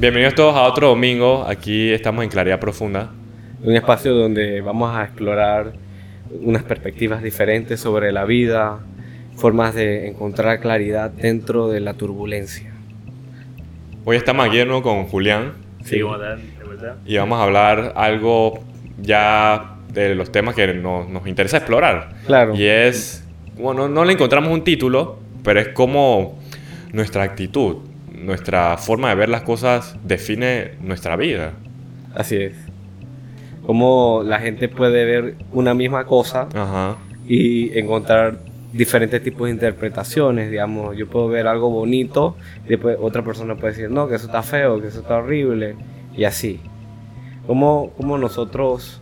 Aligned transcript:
Bienvenidos 0.00 0.36
todos 0.36 0.54
a 0.54 0.62
otro 0.62 0.90
domingo. 0.90 1.44
Aquí 1.44 1.90
estamos 1.90 2.22
en 2.22 2.30
Claridad 2.30 2.60
Profunda. 2.60 3.10
Un 3.64 3.74
espacio 3.74 4.14
donde 4.14 4.60
vamos 4.60 4.94
a 4.94 5.02
explorar 5.02 5.72
unas 6.30 6.62
perspectivas 6.62 7.20
diferentes 7.20 7.80
sobre 7.80 8.12
la 8.12 8.24
vida, 8.24 8.78
formas 9.34 9.74
de 9.74 10.06
encontrar 10.06 10.60
claridad 10.60 11.10
dentro 11.10 11.66
de 11.66 11.80
la 11.80 11.94
turbulencia. 11.94 12.72
Hoy 14.04 14.16
estamos 14.16 14.46
aquí 14.46 14.58
de 14.58 14.66
nuevo 14.66 14.82
con 14.82 15.06
Julián. 15.06 15.54
Sí. 15.82 16.00
Y 17.04 17.16
vamos 17.16 17.40
a 17.40 17.42
hablar 17.42 17.94
algo 17.96 18.60
ya 19.02 19.78
de 19.92 20.14
los 20.14 20.30
temas 20.30 20.54
que 20.54 20.74
nos, 20.74 21.08
nos 21.08 21.26
interesa 21.26 21.56
explorar. 21.56 22.10
Claro. 22.24 22.54
Y 22.54 22.66
es, 22.66 23.24
bueno, 23.56 23.88
no 23.88 24.04
le 24.04 24.12
encontramos 24.12 24.52
un 24.52 24.62
título, 24.62 25.18
pero 25.42 25.58
es 25.58 25.68
como 25.70 26.38
nuestra 26.92 27.24
actitud, 27.24 27.78
nuestra 28.24 28.76
forma 28.76 29.10
de 29.10 29.14
ver 29.14 29.28
las 29.28 29.42
cosas 29.42 29.96
define 30.04 30.72
nuestra 30.80 31.16
vida. 31.16 31.52
Así 32.14 32.36
es. 32.36 32.54
Cómo 33.64 34.22
la 34.24 34.38
gente 34.38 34.68
puede 34.68 35.04
ver 35.04 35.34
una 35.52 35.74
misma 35.74 36.06
cosa 36.06 36.48
Ajá. 36.54 36.96
y 37.26 37.78
encontrar 37.78 38.38
diferentes 38.72 39.22
tipos 39.22 39.46
de 39.46 39.52
interpretaciones, 39.52 40.50
digamos, 40.50 40.96
yo 40.96 41.08
puedo 41.08 41.28
ver 41.28 41.46
algo 41.46 41.70
bonito 41.70 42.36
y 42.66 42.70
después 42.70 42.96
otra 43.00 43.22
persona 43.22 43.56
puede 43.56 43.72
decir, 43.74 43.90
no, 43.90 44.08
que 44.08 44.14
eso 44.16 44.26
está 44.26 44.42
feo, 44.42 44.80
que 44.80 44.88
eso 44.88 45.00
está 45.00 45.18
horrible, 45.18 45.76
y 46.14 46.24
así. 46.24 46.60
Cómo, 47.46 47.92
cómo 47.96 48.18
nosotros, 48.18 49.00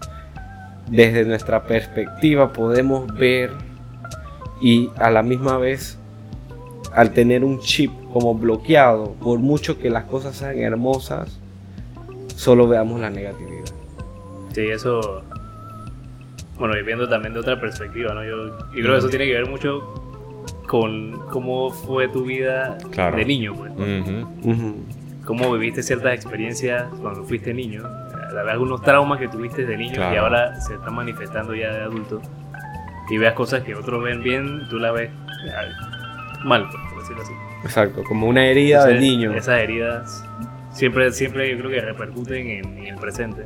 desde 0.88 1.24
nuestra 1.24 1.64
perspectiva, 1.64 2.52
podemos 2.52 3.12
ver 3.16 3.50
y 4.60 4.90
a 4.96 5.10
la 5.10 5.22
misma 5.22 5.58
vez, 5.58 5.98
al 6.94 7.12
tener 7.12 7.44
un 7.44 7.60
chip 7.60 7.90
como 8.12 8.34
bloqueado, 8.34 9.12
por 9.14 9.38
mucho 9.38 9.78
que 9.78 9.90
las 9.90 10.04
cosas 10.04 10.36
sean 10.36 10.58
hermosas, 10.58 11.38
solo 12.34 12.66
veamos 12.68 13.00
la 13.00 13.10
negatividad. 13.10 13.64
Sí, 14.52 14.62
eso. 14.68 15.22
Bueno, 16.58 16.76
y 16.78 16.82
viendo 16.82 17.08
también 17.08 17.34
de 17.34 17.40
otra 17.40 17.60
perspectiva, 17.60 18.14
¿no? 18.14 18.24
Yo, 18.24 18.46
yo 18.58 18.72
creo 18.72 18.92
que 18.92 18.98
eso 18.98 19.08
tiene 19.08 19.26
que 19.26 19.32
ver 19.34 19.46
mucho 19.48 19.82
con 20.66 21.12
cómo 21.30 21.70
fue 21.70 22.08
tu 22.08 22.24
vida 22.24 22.78
Claro. 22.90 23.16
de 23.16 23.24
niño, 23.24 23.54
pues. 23.54 23.72
Ujú. 23.72 24.50
Ujú. 24.50 24.74
Cómo 25.26 25.52
viviste 25.52 25.82
ciertas 25.82 26.14
experiencias 26.14 26.84
cuando 27.02 27.24
fuiste 27.24 27.52
niño. 27.52 27.82
Algunos 28.48 28.82
traumas 28.82 29.18
que 29.18 29.28
tuviste 29.28 29.64
de 29.66 29.76
niño 29.76 29.94
Claro. 29.96 30.14
y 30.14 30.18
ahora 30.18 30.60
se 30.60 30.74
están 30.74 30.94
manifestando 30.94 31.54
ya 31.54 31.72
de 31.72 31.82
adulto. 31.82 32.20
Y 33.10 33.18
veas 33.18 33.34
cosas 33.34 33.62
que 33.62 33.74
otros 33.74 34.02
ven 34.02 34.22
bien, 34.22 34.62
tú 34.68 34.78
la 34.78 34.92
ves 34.92 35.10
mal, 36.44 36.68
por 36.70 37.00
decirlo 37.00 37.22
así. 37.22 37.32
Exacto, 37.64 38.02
como 38.04 38.26
una 38.28 38.46
herida 38.46 38.84
de 38.84 38.92
Entonces, 38.92 39.10
niño. 39.10 39.32
Esas 39.34 39.60
heridas 39.60 40.24
siempre, 40.72 41.10
siempre 41.12 41.50
yo 41.50 41.58
creo 41.58 41.70
que 41.70 41.80
repercuten 41.80 42.50
en, 42.50 42.78
en 42.78 42.86
el 42.86 42.96
presente. 42.96 43.44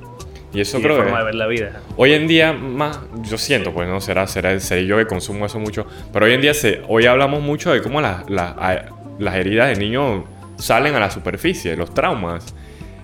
Y 0.52 0.60
eso 0.60 0.78
y 0.78 0.82
creo 0.82 0.96
que 0.96 1.02
forma 1.04 1.18
de 1.20 1.24
ver 1.26 1.34
la 1.36 1.46
vida. 1.46 1.80
hoy 1.96 2.12
en 2.12 2.26
día 2.26 2.52
más, 2.52 3.00
yo 3.22 3.38
siento, 3.38 3.72
pues 3.72 3.88
no 3.88 4.00
será, 4.00 4.26
será, 4.26 4.58
seré 4.58 4.84
yo 4.84 4.96
que 4.96 5.06
consumo 5.06 5.46
eso 5.46 5.60
mucho, 5.60 5.86
pero 6.12 6.26
hoy 6.26 6.32
en 6.32 6.40
día 6.40 6.54
se, 6.54 6.82
hoy 6.88 7.06
hablamos 7.06 7.40
mucho 7.40 7.72
de 7.72 7.80
cómo 7.82 8.00
las, 8.00 8.28
las, 8.28 8.54
a- 8.58 8.86
las 9.20 9.34
heridas 9.36 9.68
de 9.68 9.76
niño 9.76 10.24
salen 10.58 10.94
a 10.96 11.00
la 11.00 11.10
superficie, 11.10 11.76
los 11.76 11.94
traumas. 11.94 12.52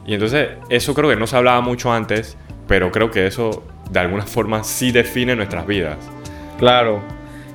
Y 0.07 0.15
entonces 0.15 0.49
eso 0.71 0.93
creo 0.95 1.09
que 1.09 1.17
no 1.17 1.27
se 1.29 1.37
hablaba 1.37 1.61
mucho 1.61 1.93
antes, 1.93 2.37
pero 2.67 2.91
creo 2.91 3.11
que 3.13 3.27
eso 3.29 3.65
de 3.91 4.01
alguna 4.01 4.25
forma 4.27 4.65
sí 4.65 4.91
define 4.91 5.37
nuestras 5.37 5.67
vidas. 5.69 5.97
Claro. 6.59 7.01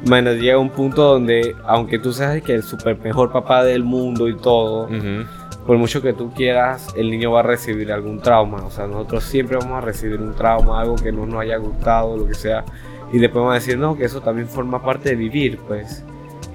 Bueno, 0.05 0.33
llega 0.33 0.57
un 0.57 0.69
punto 0.71 1.03
donde, 1.03 1.55
aunque 1.65 1.99
tú 1.99 2.11
seas 2.11 2.41
que 2.41 2.55
el 2.55 2.63
super 2.63 2.97
mejor 2.97 3.31
papá 3.31 3.63
del 3.63 3.83
mundo 3.83 4.27
y 4.27 4.35
todo, 4.35 4.85
Ujú. 4.85 5.27
por 5.67 5.77
mucho 5.77 6.01
que 6.01 6.11
tú 6.13 6.31
quieras, 6.33 6.87
el 6.95 7.11
niño 7.11 7.31
va 7.31 7.41
a 7.41 7.43
recibir 7.43 7.91
algún 7.91 8.19
trauma. 8.19 8.63
O 8.65 8.71
sea, 8.71 8.87
nosotros 8.87 9.23
siempre 9.23 9.57
vamos 9.57 9.77
a 9.77 9.81
recibir 9.81 10.19
un 10.19 10.33
trauma, 10.33 10.81
algo 10.81 10.95
que 10.95 11.11
no 11.11 11.25
nos 11.27 11.41
haya 11.41 11.57
gustado, 11.57 12.17
lo 12.17 12.25
que 12.27 12.33
sea. 12.33 12.65
Y 13.13 13.19
después 13.19 13.41
vamos 13.41 13.51
a 13.51 13.59
decir, 13.59 13.77
no, 13.77 13.95
que 13.95 14.05
eso 14.05 14.21
también 14.21 14.47
forma 14.47 14.81
parte 14.81 15.09
de 15.09 15.15
vivir, 15.15 15.59
pues. 15.67 16.03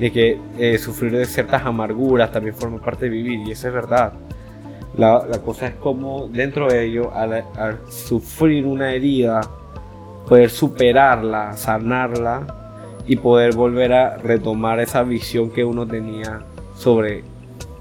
De 0.00 0.10
que 0.10 0.38
eh, 0.58 0.76
sufrir 0.78 1.12
de 1.12 1.24
ciertas 1.24 1.64
amarguras 1.64 2.32
también 2.32 2.54
forma 2.54 2.78
parte 2.78 3.04
de 3.04 3.10
vivir. 3.10 3.46
Y 3.46 3.52
eso 3.52 3.68
es 3.68 3.74
verdad. 3.74 4.12
La, 4.96 5.24
la 5.30 5.38
cosa 5.38 5.68
es 5.68 5.74
como 5.76 6.26
dentro 6.28 6.66
de 6.68 6.84
ello, 6.84 7.12
al, 7.14 7.32
al 7.56 7.78
sufrir 7.90 8.66
una 8.66 8.92
herida, 8.92 9.40
poder 10.26 10.50
superarla, 10.50 11.52
sanarla 11.56 12.65
y 13.06 13.16
poder 13.16 13.54
volver 13.54 13.92
a 13.92 14.16
retomar 14.16 14.80
esa 14.80 15.02
visión 15.02 15.50
que 15.50 15.64
uno 15.64 15.86
tenía 15.86 16.40
sobre 16.76 17.22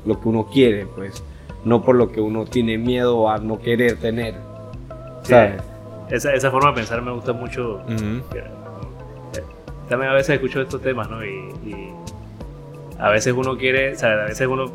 lo 0.05 0.19
que 0.21 0.29
uno 0.29 0.45
quiere, 0.51 0.85
pues, 0.85 1.23
no 1.63 1.81
por 1.83 1.95
lo 1.95 2.11
que 2.11 2.21
uno 2.21 2.45
tiene 2.45 2.77
miedo 2.77 3.29
a 3.29 3.39
no 3.39 3.59
querer 3.59 3.97
tener, 3.97 4.35
Sí, 5.23 5.31
¿sabes? 5.31 5.61
Esa, 6.11 6.33
esa 6.35 6.51
forma 6.51 6.69
de 6.69 6.75
pensar 6.75 7.01
me 7.01 7.11
gusta 7.11 7.33
mucho. 7.33 7.81
Ujú. 7.87 8.21
Eh, 8.35 8.43
También 9.89 10.11
a 10.11 10.13
veces 10.13 10.35
escucho 10.35 10.61
estos 10.61 10.81
temas, 10.83 11.09
¿no? 11.09 11.25
Y, 11.25 11.29
y 11.65 11.89
a 12.99 13.09
veces 13.09 13.33
uno 13.35 13.57
quiere, 13.57 13.93
o 13.93 13.97
sea, 13.97 14.11
a 14.11 14.25
veces 14.25 14.47
uno, 14.47 14.71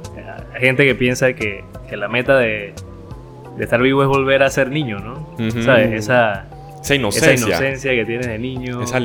hay 0.52 0.60
gente 0.60 0.84
que 0.84 0.96
piensa 0.96 1.32
que, 1.32 1.62
que 1.88 1.96
la 1.96 2.08
meta 2.08 2.36
de, 2.38 2.74
de 3.56 3.64
estar 3.64 3.80
vivo 3.80 4.02
es 4.02 4.08
volver 4.08 4.42
a 4.42 4.50
ser 4.50 4.70
niño, 4.70 4.98
¿no? 4.98 5.28
Ujú. 5.38 5.62
¿Sabes? 5.62 5.92
Esa, 5.92 6.32
Esa 6.42 6.80
esa 6.82 6.94
inocencia, 6.96 7.46
inocencia 7.48 7.92
que 7.92 8.04
tienes 8.04 8.26
de 8.26 8.38
niño. 8.38 8.82
esa 8.82 9.00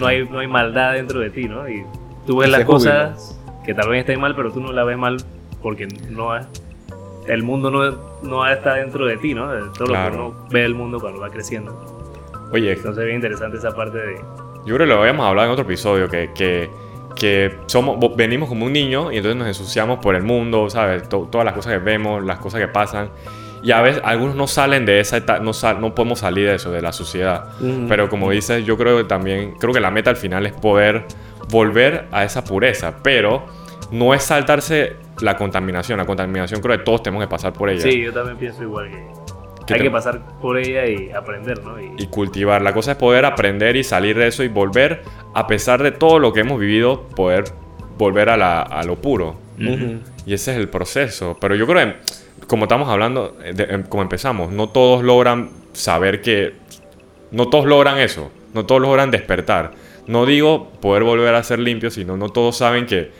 no, 0.00 0.06
hay, 0.06 0.28
no 0.28 0.38
hay 0.40 0.46
maldad 0.48 0.92
dentro 0.94 1.20
de 1.20 1.30
ti, 1.30 1.44
¿no? 1.44 1.68
Y 1.68 1.84
tú 2.26 2.38
ves 2.38 2.48
Ese 2.48 2.58
las 2.58 2.66
júbilo. 2.66 2.90
cosas 2.92 3.40
que 3.64 3.74
tal 3.74 3.88
vez 3.88 4.00
estén 4.00 4.20
mal, 4.20 4.34
pero 4.36 4.52
tú 4.52 4.60
no 4.60 4.72
las 4.72 4.86
ves 4.86 4.98
mal 4.98 5.16
porque 5.62 5.86
no 6.10 6.36
es- 6.36 6.46
el 7.26 7.42
mundo 7.42 7.70
no, 7.70 7.96
no 8.22 8.46
está 8.46 8.74
dentro 8.74 9.06
de 9.06 9.16
ti, 9.16 9.32
¿no? 9.34 9.48
Todo 9.72 9.86
Claro. 9.86 10.10
lo 10.10 10.10
que 10.10 10.36
uno 10.40 10.48
ve 10.50 10.64
el 10.64 10.74
mundo 10.74 11.00
cuando 11.00 11.20
va 11.20 11.30
creciendo. 11.30 11.72
Oye, 12.52 12.72
Entonces 12.72 12.98
es 12.98 13.04
bien 13.06 13.16
interesante 13.16 13.56
esa 13.56 13.74
parte 13.74 13.96
de... 13.98 14.16
Yo 14.66 14.74
creo 14.74 14.78
que 14.78 14.86
lo 14.86 15.00
habíamos 15.00 15.26
hablado 15.26 15.46
en 15.46 15.52
otro 15.52 15.64
episodio, 15.64 16.08
que, 16.08 16.30
que, 16.34 16.68
que 17.16 17.54
somos, 17.66 17.98
venimos 18.16 18.48
como 18.50 18.66
un 18.66 18.72
niño 18.72 19.10
y 19.10 19.16
entonces 19.16 19.36
nos 19.38 19.48
ensuciamos 19.48 19.98
por 20.00 20.14
el 20.14 20.22
mundo, 20.22 20.68
¿sabes? 20.70 21.08
To- 21.08 21.26
todas 21.30 21.44
las 21.46 21.54
cosas 21.54 21.72
que 21.72 21.78
vemos, 21.78 22.22
las 22.24 22.38
cosas 22.38 22.60
que 22.60 22.68
pasan. 22.68 23.08
Y 23.64 23.72
a 23.72 23.80
veces 23.80 24.02
algunos 24.04 24.36
no 24.36 24.46
salen 24.46 24.84
de 24.84 25.00
esa 25.00 25.16
etapa, 25.16 25.40
no, 25.42 25.52
sal- 25.54 25.80
no 25.80 25.94
podemos 25.94 26.18
salir 26.20 26.46
de 26.46 26.54
eso, 26.56 26.70
de 26.70 26.82
la 26.82 26.92
sociedad. 26.92 27.46
Ujú. 27.60 27.86
Pero 27.88 28.08
como 28.10 28.30
dices, 28.30 28.64
yo 28.66 28.76
creo 28.76 28.98
que 28.98 29.04
también, 29.04 29.54
creo 29.58 29.72
que 29.72 29.80
la 29.80 29.90
meta 29.90 30.10
al 30.10 30.16
final 30.16 30.44
es 30.46 30.52
poder 30.52 31.06
volver 31.48 32.06
a 32.12 32.24
esa 32.24 32.44
pureza, 32.44 32.96
pero 33.02 33.46
no 33.90 34.12
es 34.14 34.22
saltarse 34.22 34.96
la 35.20 35.36
contaminación. 35.36 35.98
La 35.98 36.04
contaminación 36.04 36.60
creo 36.60 36.76
que 36.76 36.84
todos 36.84 37.02
tenemos 37.02 37.24
que 37.24 37.30
pasar 37.30 37.52
por 37.54 37.70
ella. 37.70 37.80
Sí, 37.80 38.02
yo 38.02 38.12
también 38.12 38.36
pienso 38.36 38.62
igual 38.62 38.90
que 38.90 39.02
¿Qué 39.66 39.74
hay 39.74 39.80
te- 39.80 39.84
que 39.86 39.90
pasar 39.90 40.20
por 40.42 40.58
ella 40.58 40.84
y 40.86 41.10
aprender, 41.12 41.64
¿no? 41.64 41.80
Y, 41.80 41.90
y 41.96 42.06
cultivar. 42.08 42.60
La 42.60 42.74
cosa 42.74 42.92
es 42.92 42.96
poder 42.98 43.24
aprender 43.24 43.76
y 43.76 43.84
salir 43.84 44.18
de 44.18 44.26
eso 44.26 44.42
y 44.42 44.48
volver, 44.48 45.02
a 45.32 45.46
pesar 45.46 45.82
de 45.82 45.90
todo 45.90 46.18
lo 46.18 46.34
que 46.34 46.40
hemos 46.40 46.60
vivido, 46.60 47.04
poder 47.16 47.44
volver 47.96 48.28
a, 48.28 48.36
la- 48.36 48.60
a 48.60 48.82
lo 48.84 48.96
puro. 48.96 49.36
Y 50.26 50.34
ese 50.34 50.52
es 50.52 50.58
el 50.58 50.68
proceso. 50.68 51.38
Pero 51.40 51.54
yo 51.54 51.66
creo 51.66 51.78
que, 51.86 51.96
como 52.46 52.64
estamos 52.64 52.88
hablando, 52.88 53.36
eh, 53.44 53.52
de- 53.54 53.64
em, 53.64 53.82
como 53.84 54.02
empezamos, 54.02 54.52
no 54.52 54.68
todos 54.68 55.02
logran 55.02 55.50
saber 55.72 56.20
que... 56.22 56.54
No 57.30 57.48
todos 57.48 57.66
logran 57.66 57.98
eso. 57.98 58.30
No 58.52 58.64
todos 58.66 58.80
logran 58.82 59.10
despertar. 59.10 59.72
No 60.06 60.26
digo 60.26 60.70
poder 60.80 61.02
volver 61.02 61.34
a 61.34 61.42
ser 61.42 61.58
limpio, 61.58 61.90
sino 61.90 62.16
no 62.16 62.28
todos 62.28 62.56
saben 62.56 62.86
que 62.86 63.10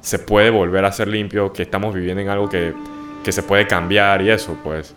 se 0.00 0.18
puede 0.18 0.50
volver 0.50 0.84
a 0.84 0.92
ser 0.92 1.08
limpio, 1.08 1.52
que 1.52 1.62
estamos 1.62 1.94
viviendo 1.94 2.20
en 2.20 2.28
algo 2.28 2.48
que, 2.48 2.72
que 3.24 3.32
se 3.32 3.42
puede 3.42 3.66
cambiar 3.66 4.22
y 4.22 4.30
eso, 4.30 4.56
pues. 4.62 4.94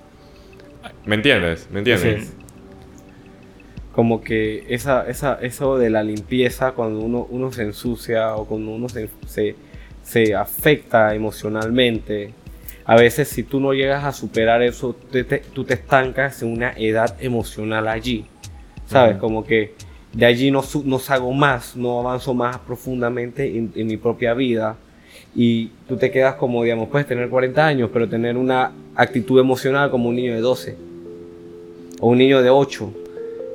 ¿Me 1.06 1.16
entiendes? 1.16 1.68
¿Me 1.72 1.80
entiendes? 1.80 2.24
Es. 2.24 2.34
Como 3.94 4.22
que 4.22 4.66
esa, 4.69 5.08
esa, 5.09 5.40
eso 5.42 5.78
de 5.80 5.90
la 5.90 6.04
limpieza, 6.04 6.74
cuando 6.74 7.00
uno, 7.00 7.25
uno 7.31 7.52
se 7.52 7.64
ensucia 7.64 8.36
o 8.36 8.46
cuando 8.46 8.72
uno 8.72 8.90
se, 8.90 9.09
se, 9.25 9.56
se 10.04 10.36
afecta 10.36 11.16
emocionalmente, 11.16 12.31
a 12.90 12.96
veces 12.96 13.28
si 13.28 13.44
tú 13.44 13.59
no 13.59 13.74
llegas 13.74 14.03
a 14.06 14.12
superar 14.14 14.62
eso, 14.64 14.96
te- 15.12 15.24
te- 15.25 15.44
tú 15.54 15.63
te 15.66 15.74
estancas 15.75 16.42
en 16.42 16.54
una 16.54 16.72
edad 16.78 17.16
emocional 17.19 17.88
allí. 17.88 18.25
¿Sabes? 18.88 19.18
Ujú. 19.18 19.22
Como 19.22 19.45
que 19.45 19.74
de 20.13 20.25
allí 20.25 20.50
no, 20.50 20.63
no 20.86 20.98
salgo 20.98 21.31
más, 21.34 21.75
no 21.75 22.00
avanzo 22.00 22.34
más 22.34 22.57
profundamente 22.60 23.45
en, 23.57 23.72
en 23.75 23.88
mi 23.88 23.98
propia 23.98 24.34
vida. 24.34 24.78
Y 25.36 25.68
tú 25.88 25.98
te 25.98 26.10
quedas 26.10 26.36
como, 26.36 26.63
digamos, 26.63 26.88
puedes 26.89 27.06
tener 27.06 27.28
40 27.30 27.68
años, 27.68 27.89
pero 27.92 28.07
tener 28.07 28.38
una 28.38 28.72
actitud 28.95 29.39
emocional 29.39 29.92
como 29.92 30.10
un 30.10 30.16
niño 30.16 30.34
de 30.34 30.39
12 30.42 30.75
o 32.00 32.10
un 32.10 32.18
niño 32.18 32.42
de 32.42 32.50
8, 32.50 32.92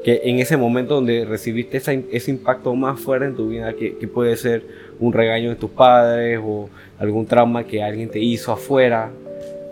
que 0.05 0.21
en 0.25 0.41
ese 0.41 0.57
momento 0.57 0.95
donde 0.97 1.25
recibiste 1.25 1.79
esa- 1.79 1.93
ese 1.93 2.31
impacto 2.33 2.75
más 2.75 3.01
fuerte 3.01 3.27
en 3.27 3.35
tu 3.37 3.49
vida, 3.49 3.73
que, 3.75 3.97
que 3.97 4.07
puede 4.09 4.37
ser 4.37 4.63
un 5.03 5.13
regaño 5.13 5.51
de 5.51 5.57
tus 5.57 5.71
padres 5.71 6.41
o 6.43 6.69
algún 6.99 7.27
trauma 7.27 7.65
que 7.65 7.83
alguien 7.83 8.09
te 8.09 8.21
hizo 8.21 8.53
afuera, 8.53 9.11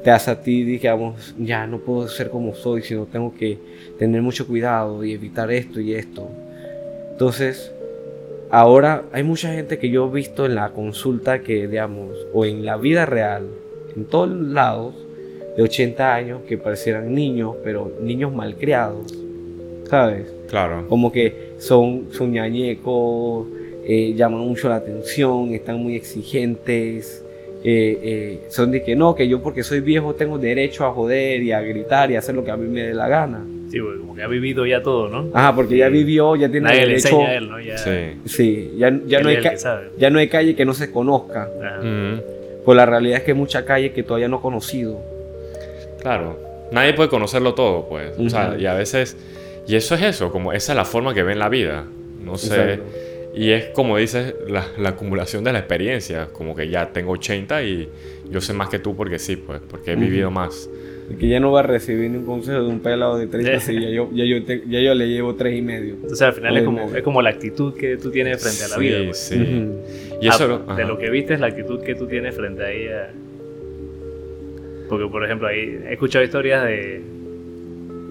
te 0.02 0.10
hace 0.10 0.30
a 0.30 0.40
ti, 0.40 0.64
digamos, 0.64 1.34
ya 1.38 1.66
no 1.66 1.78
puedo 1.78 2.08
ser 2.08 2.30
como 2.30 2.54
soy, 2.54 2.82
sino 2.82 3.06
tengo 3.06 3.32
que 3.34 3.58
tener 3.98 4.22
mucho 4.22 4.46
cuidado 4.46 5.04
y 5.04 5.12
evitar 5.12 5.50
esto 5.52 5.80
y 5.80 5.94
esto. 5.94 6.28
Entonces, 7.12 7.72
ahora 8.50 9.04
hay 9.12 9.22
mucha 9.22 9.52
gente 9.52 9.78
que 9.78 9.90
yo 9.90 10.08
he 10.08 10.10
visto 10.12 10.46
en 10.46 10.56
la 10.56 10.70
consulta 10.70 11.42
que, 11.42 11.68
digamos, 11.68 12.16
o 12.32 12.44
en 12.44 12.64
la 12.64 12.76
vida 12.76 13.06
real, 13.06 13.46
en 13.94 14.06
todos 14.06 14.30
lados, 14.30 14.94
de 15.56 15.62
80 15.62 16.14
años 16.14 16.40
que 16.48 16.58
parecieran 16.58 17.14
niños, 17.14 17.56
pero 17.62 17.92
niños 18.00 18.32
malcriados, 18.32 19.14
¿sabes? 19.88 20.32
Claro. 20.48 20.86
Como 20.88 21.12
que 21.12 21.52
son, 21.58 22.08
son 22.10 22.32
ñañecos, 22.32 23.46
eh, 23.86 24.12
llaman 24.14 24.40
mucho 24.40 24.68
la 24.68 24.76
atención, 24.76 25.52
están 25.54 25.78
muy 25.82 25.96
exigentes. 25.96 27.24
eh, 27.62 27.98
eh, 28.02 28.40
son 28.48 28.70
de 28.70 28.82
que 28.82 28.96
no, 28.96 29.14
que 29.14 29.28
yo 29.28 29.42
porque 29.42 29.62
soy 29.62 29.80
viejo 29.80 30.14
tengo 30.14 30.38
derecho 30.38 30.86
a 30.86 30.92
joder 30.92 31.42
y 31.42 31.52
a 31.52 31.60
gritar 31.60 32.10
y 32.10 32.16
a 32.16 32.20
hacer 32.20 32.34
lo 32.34 32.42
que 32.42 32.50
a 32.50 32.56
mí 32.56 32.66
me 32.66 32.82
dé 32.84 32.94
la 32.94 33.06
gana. 33.06 33.44
Sí, 33.70 33.78
porque 33.78 33.98
como 34.00 34.14
que 34.14 34.22
ha 34.22 34.26
vivido 34.28 34.64
ya 34.66 34.82
todo, 34.82 35.08
¿no? 35.08 35.28
Ajá, 35.34 35.54
porque 35.54 35.76
ya 35.76 35.88
vivió, 35.88 36.36
ya 36.36 36.48
tiene 36.48 36.66
Nadie 36.68 36.80
le 36.80 36.86
derecho. 36.86 37.08
enseña 37.08 37.28
a 37.28 37.34
él, 37.34 37.50
¿no? 37.50 37.60
Ya, 37.60 37.76
Sí. 37.78 37.90
Sí, 38.24 38.72
ya, 38.78 38.98
ya, 39.06 39.20
no 39.20 39.28
hay 39.28 39.38
ya 39.98 40.08
no 40.10 40.18
hay 40.18 40.28
calle 40.28 40.56
que 40.56 40.64
no 40.64 40.72
se 40.72 40.90
conozca. 40.90 41.50
Ajá. 41.62 41.80
Ujú. 41.80 42.22
Pues 42.64 42.76
la 42.76 42.86
realidad 42.86 43.18
es 43.18 43.24
que 43.24 43.32
hay 43.32 43.36
mucha 43.36 43.64
calle 43.66 43.92
que 43.92 44.02
todavía 44.02 44.28
no 44.28 44.38
he 44.38 44.40
conocido. 44.40 44.98
Claro. 46.00 46.38
Nadie 46.72 46.94
puede 46.94 47.08
conocerlo 47.08 47.54
todo, 47.54 47.88
pues. 47.88 48.18
O 48.18 48.28
sea, 48.30 48.56
y 48.58 48.64
a 48.66 48.74
veces. 48.74 49.16
Y 49.66 49.76
eso 49.76 49.94
es 49.96 50.02
eso, 50.02 50.32
como 50.32 50.52
esa 50.52 50.72
es 50.72 50.76
la 50.76 50.84
forma 50.84 51.12
que 51.14 51.22
ven 51.22 51.38
la 51.38 51.48
vida. 51.48 51.84
No 52.24 52.36
sé. 52.38 52.46
Exacto. 52.74 52.84
Y 53.34 53.50
es 53.50 53.66
como 53.66 53.96
dices, 53.96 54.34
la, 54.48 54.66
la 54.78 54.90
acumulación 54.90 55.44
de 55.44 55.52
la 55.52 55.60
experiencia. 55.60 56.28
Como 56.32 56.54
que 56.56 56.68
ya 56.68 56.92
tengo 56.92 57.12
80 57.12 57.62
y 57.62 57.88
yo 58.30 58.40
sé 58.40 58.52
más 58.52 58.68
que 58.68 58.78
tú 58.78 58.96
porque 58.96 59.18
sí, 59.18 59.36
pues. 59.36 59.60
Porque 59.70 59.92
he 59.92 59.96
vivido 59.96 60.30
más. 60.30 60.68
Y 61.10 61.14
que 61.14 61.28
ya 61.28 61.40
no 61.40 61.50
va 61.52 61.60
a 61.60 61.62
recibir 61.64 62.10
ni 62.10 62.18
un 62.18 62.24
consejo 62.26 62.60
de 62.62 62.68
un 62.68 62.80
pelado 62.80 63.18
de 63.18 63.26
30, 63.26 63.58
Sí. 63.60 63.74
sí, 63.74 63.82
ya 63.82 63.88
yo, 63.90 64.10
ya, 64.12 64.24
yo 64.24 64.44
te- 64.44 64.62
ya 64.68 64.80
yo 64.80 64.94
le 64.94 65.08
llevo 65.08 65.34
tres 65.34 65.56
y 65.58 65.62
medio. 65.62 65.94
Entonces 65.94 66.22
al 66.22 66.32
final 66.34 66.56
es 66.56 66.64
como, 66.64 66.94
es 66.94 67.02
como 67.02 67.20
la 67.22 67.30
actitud 67.30 67.74
que 67.74 67.96
tú 67.96 68.10
tienes 68.12 68.40
frente 68.42 68.64
a 68.64 68.68
la 68.68 68.74
Sí, 68.76 68.80
vida. 68.80 68.98
pues. 69.06 69.18
sí. 69.18 69.34
Ujú. 69.36 70.18
Y 70.22 70.28
eso 70.28 70.44
Ah, 70.44 70.46
lo- 70.70 70.76
de 70.76 70.84
lo 70.84 70.98
que 70.98 71.10
viste 71.10 71.34
es 71.34 71.40
la 71.40 71.46
actitud 71.48 71.80
que 71.82 71.94
tú 71.96 72.06
tienes 72.06 72.34
frente 72.36 72.62
a 72.62 72.70
ella. 72.72 73.10
Porque, 74.88 75.06
por 75.06 75.24
ejemplo, 75.24 75.46
ahí 75.48 75.80
he 75.88 75.92
escuchado 75.92 76.24
historias 76.24 76.64
de, 76.64 77.00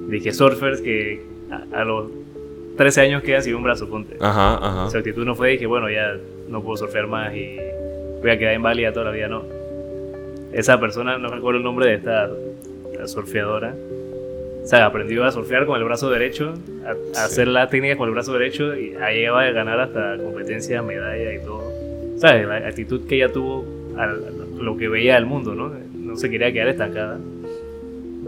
de 0.07 0.21
que 0.21 0.31
surfers 0.31 0.81
que 0.81 1.21
a, 1.51 1.81
a 1.81 1.83
los 1.83 2.09
13 2.79 3.01
años 3.01 3.23
quedan 3.23 3.43
sin 3.43 3.55
un 3.55 3.63
brazo, 3.63 3.89
ponte. 3.89 4.15
Ajá, 4.21 4.55
ajá. 4.55 4.89
Su 4.89 4.97
actitud 4.99 5.25
no 5.25 5.35
fue 5.35 5.57
que, 5.57 5.65
bueno, 5.65 5.89
ya 5.89 6.15
no 6.47 6.63
puedo 6.63 6.77
surfear 6.77 7.07
más 7.07 7.35
y 7.35 7.57
voy 8.21 8.31
a 8.31 8.37
quedar 8.39 8.53
inválida 8.55 8.93
toda 8.93 9.07
la 9.07 9.11
vida, 9.11 9.27
no. 9.27 9.43
Esa 10.53 10.79
persona, 10.79 11.17
no 11.17 11.27
recuerdo 11.27 11.57
el 11.57 11.63
nombre 11.65 11.87
de 11.87 11.95
esta 11.95 12.29
surfeadora, 13.05 13.75
o 14.63 14.65
sea, 14.65 14.85
aprendió 14.85 15.25
a 15.25 15.31
surfear 15.33 15.65
con 15.65 15.77
el 15.77 15.83
brazo 15.83 16.09
derecho, 16.09 16.53
a, 16.85 16.93
Sí. 16.93 16.99
hacer 17.15 17.47
la 17.49 17.67
técnica 17.67 17.97
con 17.97 18.07
el 18.07 18.13
brazo 18.13 18.31
derecho 18.31 18.73
y 18.73 18.95
ahí 18.95 19.17
llegaba 19.17 19.43
a 19.43 19.51
ganar 19.51 19.77
hasta 19.81 20.15
competencias, 20.17 20.81
medallas 20.81 21.33
y 21.41 21.45
todo. 21.45 21.63
¿Sabes? 22.17 22.47
La 22.47 22.57
actitud 22.65 23.05
que 23.07 23.15
ella 23.15 23.27
tuvo 23.29 23.65
a 23.97 24.07
lo 24.07 24.77
que 24.77 24.87
veía 24.87 25.15
del 25.15 25.25
mundo, 25.25 25.53
¿no? 25.53 25.69
No 25.97 26.15
se 26.15 26.29
quería 26.29 26.53
quedar 26.53 26.69
estancada. 26.69 27.17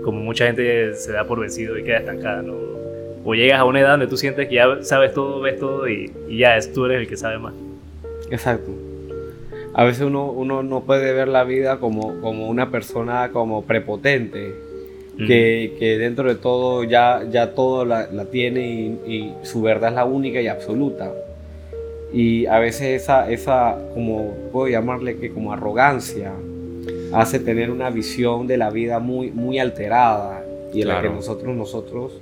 Como 0.04 0.20
mucha 0.20 0.46
gente 0.48 0.94
se 0.96 1.14
da 1.14 1.24
por 1.24 1.40
vencido 1.40 1.78
y 1.78 1.84
queda 1.84 2.00
estancada, 2.00 2.42
¿no? 2.42 2.81
O 3.24 3.34
llegas 3.36 3.60
a 3.60 3.66
una 3.66 3.80
edad 3.82 3.92
donde 3.92 4.08
tú 4.08 4.18
sientes 4.18 4.48
que 4.48 4.56
ya 4.56 4.82
sabes 4.82 5.14
todo, 5.14 5.42
ves 5.42 5.60
todo 5.60 5.88
y, 5.88 6.12
y 6.28 6.38
ya 6.40 6.58
es, 6.58 6.74
tú 6.74 6.86
eres 6.86 7.02
el 7.02 7.08
que 7.08 7.18
sabe 7.18 7.38
más. 7.38 7.54
Exacto. 8.32 8.72
A 9.74 9.84
veces 9.86 10.02
uno, 10.04 10.26
uno 10.32 10.64
no 10.64 10.82
puede 10.82 11.14
ver 11.14 11.28
la 11.28 11.44
vida 11.44 11.78
como, 11.80 12.20
como 12.20 12.50
una 12.50 12.72
persona 12.72 13.30
como 13.32 13.64
prepotente, 13.64 14.54
que, 15.18 15.76
que 15.78 15.98
dentro 16.00 16.28
de 16.28 16.36
todo 16.36 16.84
ya, 16.84 17.22
ya 17.30 17.54
todo 17.54 17.86
la, 17.86 18.08
la 18.12 18.26
tiene 18.26 18.66
y, 19.06 19.12
y 19.14 19.34
su 19.44 19.62
verdad 19.62 19.90
es 19.90 19.96
la 19.96 20.06
única 20.06 20.42
y 20.42 20.48
absoluta. 20.48 21.12
Y 22.12 22.48
a 22.48 22.58
veces 22.60 23.02
esa, 23.04 23.30
esa, 23.30 23.78
como 23.94 24.34
puedo 24.52 24.68
llamarle 24.68 25.18
que 25.18 25.30
como 25.32 25.54
arrogancia, 25.54 26.32
hace 27.14 27.40
tener 27.40 27.70
una 27.70 27.90
visión 27.92 28.48
de 28.48 28.58
la 28.58 28.72
vida 28.72 29.00
muy, 29.00 29.32
muy 29.32 29.60
alterada 29.60 30.44
y 30.74 30.82
en 30.82 30.88
la 30.88 30.96
que 30.96 31.02
Claro. 31.02 31.16
nosotros, 31.16 31.56
nosotros 31.56 32.14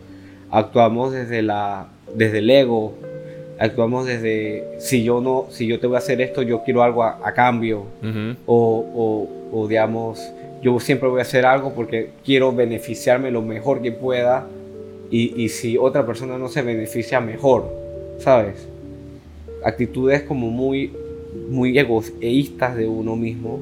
actuamos 0.51 1.11
desde, 1.13 1.41
la, 1.41 1.87
desde 2.15 2.39
el 2.39 2.49
ego, 2.49 2.93
actuamos 3.59 4.05
desde 4.05 4.63
si 4.79 5.03
yo 5.03 5.21
no, 5.21 5.47
si 5.49 5.67
yo 5.67 5.79
te 5.79 5.87
voy 5.87 5.95
a 5.95 5.99
hacer 5.99 6.21
esto, 6.21 6.41
yo 6.41 6.63
quiero 6.63 6.83
algo 6.83 7.03
a, 7.03 7.19
a 7.23 7.33
cambio, 7.33 7.83
o, 8.45 8.85
o, 9.51 9.59
o 9.59 9.67
digamos, 9.67 10.31
yo 10.61 10.79
siempre 10.79 11.07
voy 11.09 11.19
a 11.19 11.23
hacer 11.23 11.45
algo 11.45 11.73
porque 11.73 12.09
quiero 12.25 12.51
beneficiarme 12.53 13.31
lo 13.31 13.41
mejor 13.41 13.81
que 13.81 13.91
pueda 13.91 14.47
y, 15.11 15.41
y 15.41 15.49
si 15.49 15.77
otra 15.77 16.05
persona 16.05 16.37
no 16.37 16.49
se 16.49 16.61
beneficia 16.61 17.19
mejor, 17.19 17.69
¿sabes? 18.19 18.67
Actitudes 19.63 20.23
como 20.23 20.49
muy, 20.49 20.91
muy 21.49 21.77
egoístas 21.77 22.75
de 22.75 22.87
uno 22.87 23.15
mismo 23.15 23.59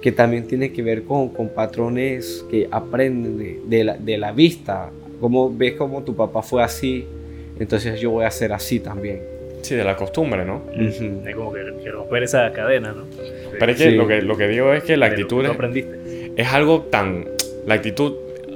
que 0.00 0.12
también 0.12 0.46
tiene 0.46 0.72
que 0.72 0.82
ver 0.82 1.02
con, 1.04 1.28
con 1.28 1.50
patrones 1.50 2.44
que 2.50 2.68
aprenden 2.70 3.38
de, 3.38 3.60
de 3.66 3.84
la, 3.84 3.96
de 3.96 4.16
la 4.16 4.32
vista. 4.32 4.90
Como 5.20 5.54
ves 5.56 5.74
como 5.74 6.02
tu 6.02 6.14
papá 6.16 6.42
fue 6.42 6.62
así, 6.62 7.04
entonces 7.58 8.00
yo 8.00 8.10
voy 8.10 8.24
a 8.24 8.30
ser 8.30 8.52
así 8.52 8.80
también. 8.80 9.20
Sí, 9.62 9.74
de 9.74 9.84
la 9.84 9.94
costumbre, 9.94 10.44
¿no? 10.44 10.62
Ujú. 10.74 11.22
Es 11.28 11.36
como 11.36 11.52
que, 11.52 11.60
que 11.84 11.90
romper 11.90 12.22
esa 12.22 12.50
cadena, 12.52 12.92
¿no? 12.92 13.04
Pero 13.58 13.72
es 13.72 13.78
que, 13.78 13.90
Sí. 13.90 13.96
lo 13.96 14.06
que 14.08 14.22
lo 14.22 14.36
que 14.36 14.48
digo 14.48 14.72
es 14.72 14.82
que 14.82 14.96
la 14.96 15.06
actitud 15.06 15.44
es, 15.44 15.50
aprendiste. 15.50 16.32
es 16.36 16.48
algo 16.48 16.82
tan... 16.90 17.26
La 17.66 17.74
actitud... 17.74 18.14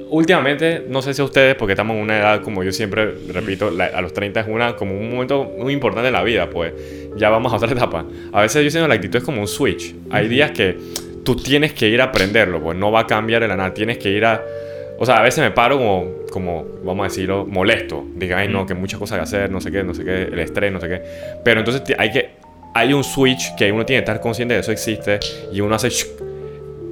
Últimamente, 0.09 0.83
no 0.87 1.01
sé 1.01 1.13
si 1.15 1.21
a 1.21 1.25
ustedes, 1.25 1.55
porque 1.55 1.73
estamos 1.73 1.95
en 1.97 2.03
una 2.03 2.17
edad, 2.19 2.41
como 2.43 2.63
yo 2.63 2.71
siempre 2.71 3.11
repito, 3.33 3.71
la- 3.71 3.85
a 3.87 4.01
los 4.01 4.13
30 4.13 4.39
es 4.41 4.47
una, 4.47 4.75
como 4.75 4.95
un 4.97 5.09
momento 5.09 5.43
muy 5.57 5.73
importante 5.73 6.07
en 6.07 6.13
la 6.13 6.23
vida, 6.23 6.47
pues 6.49 6.73
ya 7.17 7.29
vamos 7.29 7.51
a 7.51 7.55
otra 7.57 7.71
etapa. 7.71 8.05
A 8.31 8.41
veces 8.41 8.63
yo 8.63 8.69
siento 8.69 8.85
que 8.85 8.89
la 8.89 8.95
actitud 8.95 9.17
es 9.17 9.23
como 9.23 9.41
un 9.41 9.47
switch. 9.47 9.95
Hay 10.11 10.27
días 10.27 10.51
que 10.51 10.77
tú 11.23 11.35
tienes 11.35 11.73
que 11.73 11.89
ir 11.89 12.01
a 12.01 12.05
aprenderlo, 12.05 12.61
pues 12.61 12.77
no 12.77 12.91
va 12.91 13.01
a 13.01 13.07
cambiar 13.07 13.41
de 13.41 13.47
la 13.47 13.55
nada, 13.57 13.73
tienes 13.73 13.97
que 13.97 14.09
ir 14.11 14.25
a... 14.25 14.43
O 14.97 15.05
sea, 15.05 15.17
a 15.17 15.21
veces 15.21 15.43
me 15.43 15.51
paro 15.51 15.77
como, 15.77 16.05
como 16.31 16.65
vamos 16.83 17.05
a 17.05 17.09
decirlo, 17.09 17.45
molesto. 17.45 18.05
Diga, 18.15 18.37
ay, 18.39 18.47
no, 18.47 18.65
que 18.65 18.73
muchas 18.73 18.99
cosas 18.99 19.17
que 19.17 19.23
hacer, 19.23 19.51
no 19.51 19.59
sé 19.59 19.71
qué, 19.71 19.83
no 19.83 19.93
sé 19.93 20.03
qué, 20.03 20.23
el 20.23 20.39
estrés, 20.39 20.71
no 20.71 20.79
sé 20.79 20.87
qué. 20.87 21.01
Pero 21.43 21.59
entonces 21.59 21.83
hay 21.97 22.11
que... 22.11 22.29
Hay 22.77 22.91
un 22.91 23.05
switch 23.05 23.55
que 23.55 23.71
uno 23.71 23.85
tiene 23.85 24.01
que 24.01 24.11
estar 24.11 24.19
consciente 24.19 24.53
de 24.53 24.59
eso 24.59 24.71
existe 24.71 25.19
y 25.53 25.61
uno 25.61 25.75
hace... 25.75 25.87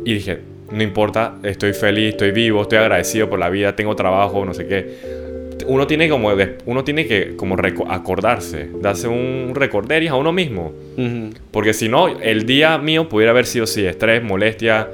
y 0.06 0.14
dije, 0.14 0.40
no 0.72 0.82
importa, 0.82 1.36
estoy 1.44 1.74
feliz, 1.74 2.12
estoy 2.12 2.32
vivo, 2.32 2.62
estoy 2.62 2.78
agradecido 2.78 3.30
por 3.30 3.38
la 3.38 3.50
vida, 3.50 3.76
tengo 3.76 3.96
trabajo, 3.96 4.46
no 4.46 4.54
sé 4.54 4.66
qué. 4.66 5.24
Uno 5.68 5.86
tiene 5.86 6.10
como 6.10 6.32
uno 6.66 6.84
tiene 6.84 7.06
que 7.06 7.36
como 7.36 7.56
acordarse, 7.90 8.70
darse 8.82 9.08
un 9.08 9.52
recorderis 9.54 10.10
a 10.10 10.16
uno 10.16 10.32
mismo, 10.32 10.74
Ujú. 10.98 11.30
porque 11.52 11.74
si 11.74 11.90
no 11.90 12.08
el 12.08 12.46
día 12.46 12.78
mío 12.78 13.08
pudiera 13.08 13.32
haber 13.32 13.46
sido 13.46 13.68
sí, 13.68 13.86
estrés, 13.86 14.24
molestia, 14.24 14.88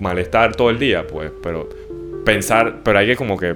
malestar 0.00 0.56
todo 0.56 0.70
el 0.70 0.78
día, 0.78 1.06
pues, 1.06 1.30
pero 1.42 1.68
pensar, 2.26 2.76
pero 2.84 2.98
hay 2.98 3.06
que 3.06 3.16
como 3.16 3.38
que 3.38 3.54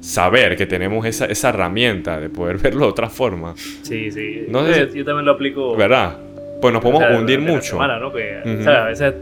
saber 0.00 0.56
que 0.56 0.66
tenemos 0.66 1.04
esa, 1.06 1.26
esa 1.26 1.48
herramienta 1.50 2.20
de 2.20 2.28
poder 2.28 2.58
verlo 2.62 2.80
de 2.86 2.90
otra 2.90 3.08
forma, 3.10 3.54
Sí, 3.56 4.10
sí. 4.10 4.44
No 4.48 4.64
sé 4.66 4.80
yo, 4.86 4.90
si- 4.92 4.98
yo 4.98 5.04
también 5.04 5.24
lo 5.26 5.32
aplico. 5.32 5.76
¿verdad? 5.76 6.18
Pues 6.60 6.72
nos 6.72 6.80
o 6.80 6.82
podemos 6.82 7.02
sea, 7.08 7.18
hundir 7.18 7.40
mucho. 7.40 7.62
semana, 7.62 7.98
¿no? 7.98 8.12
Que, 8.12 8.40
Ujú. 8.44 8.60
o 8.60 8.62
sea, 8.64 8.84
a 8.84 8.88
veces 8.88 9.14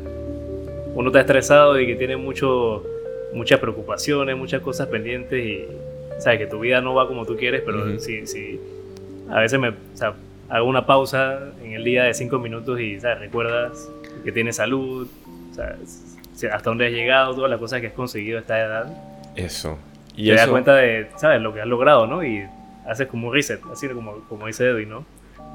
uno 0.95 1.09
está 1.09 1.21
estresado 1.21 1.81
y 1.81 1.87
que 1.87 1.95
tiene 1.97 2.17
mucho, 2.17 2.85
muchas 3.33 3.59
preocupaciones, 3.59 4.37
muchas 4.37 4.61
cosas 4.61 4.87
pendientes 4.88 5.45
y 5.45 5.65
sabes 6.19 6.38
que 6.38 6.47
tu 6.47 6.61
vida 6.61 6.81
no 6.81 6.95
va 6.95 7.09
como 7.09 7.25
tú 7.25 7.37
quieres, 7.37 7.62
pero 7.65 7.85
Ujú. 7.85 7.99
sí, 7.99 8.27
sí. 8.27 8.61
A 9.31 9.41
veces 9.41 9.59
me, 9.59 9.71
o 9.71 9.75
sea, 9.95 10.15
hago 10.49 10.69
una 10.69 10.85
pausa 10.87 11.53
en 11.65 11.73
el 11.73 11.85
día 11.85 12.05
de 12.05 12.15
cinco 12.15 12.38
minutos 12.38 12.79
y 12.81 13.00
¿sabes? 13.00 13.21
recuerdas 13.21 13.88
que 14.25 14.31
tienes 14.33 14.57
salud, 14.57 15.07
o 15.07 15.55
si- 15.87 16.19
hasta 16.35 16.71
dónde 16.71 16.87
has 16.87 16.93
llegado, 16.93 17.35
todas 17.35 17.51
las 17.51 17.61
cosas 17.61 17.81
que 17.81 17.89
has 17.89 17.93
conseguido 17.93 18.39
a 18.39 18.41
esta 18.41 18.59
edad. 18.59 18.87
Eso. 19.37 19.79
Y 20.17 20.27
te 20.27 20.33
das 20.33 20.43
eso, 20.43 20.51
cuenta 20.51 20.75
de, 20.77 21.09
¿sabes? 21.17 21.41
Lo 21.41 21.55
que 21.55 21.61
has 21.61 21.67
logrado, 21.67 22.07
¿no? 22.07 22.23
Y 22.25 22.45
haces 22.87 23.07
como 23.07 23.29
un 23.29 23.35
reset, 23.35 23.61
así 23.73 23.89
como, 23.89 24.21
como 24.29 24.47
dice 24.47 24.67
Edwin, 24.69 24.91
¿no? 24.91 25.05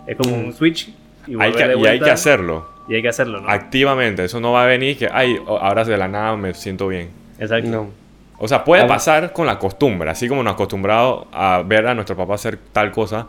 Es 0.07 0.15
como 0.15 0.35
un 0.35 0.53
switch 0.53 0.89
y, 1.27 1.39
hay 1.39 1.51
que, 1.51 1.63
de 1.63 1.69
y 1.69 1.71
hay 1.73 1.75
vuelta, 1.75 2.05
que 2.05 2.11
hacerlo. 2.11 2.69
Y 2.87 2.95
hay 2.95 3.01
que 3.01 3.09
hacerlo, 3.09 3.41
¿no? 3.41 3.49
activamente. 3.49 4.23
Eso 4.23 4.39
no 4.39 4.53
va 4.53 4.63
a 4.63 4.65
venir 4.67 4.97
que, 4.97 5.09
ay, 5.11 5.37
ahora 5.45 5.83
de 5.83 5.97
la 5.97 6.07
nada 6.07 6.37
me 6.37 6.53
siento 6.53 6.87
bien. 6.87 7.09
Exacto. 7.37 7.69
No. 7.69 7.89
O 8.39 8.47
sea, 8.47 8.63
puede 8.63 8.85
pasar 8.87 9.33
con 9.33 9.45
la 9.47 9.59
costumbre. 9.59 10.09
Así 10.09 10.29
como 10.29 10.43
nos 10.43 10.53
acostumbrado 10.53 11.27
a 11.33 11.63
ver 11.65 11.87
a 11.87 11.93
nuestro 11.95 12.15
papá 12.15 12.35
hacer 12.35 12.57
tal 12.71 12.91
cosa, 12.91 13.27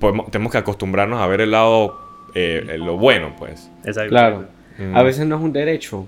podemos- 0.00 0.30
tenemos 0.30 0.52
que 0.52 0.58
acostumbrarnos 0.58 1.20
a 1.20 1.26
ver 1.26 1.40
el 1.40 1.52
lado, 1.52 1.98
eh, 2.34 2.76
lo 2.78 2.96
bueno, 2.98 3.34
pues. 3.38 3.70
Exacto. 3.84 4.10
Claro. 4.10 4.44
A 4.94 5.02
veces 5.02 5.26
no 5.26 5.36
es 5.36 5.42
un 5.42 5.52
derecho. 5.52 6.06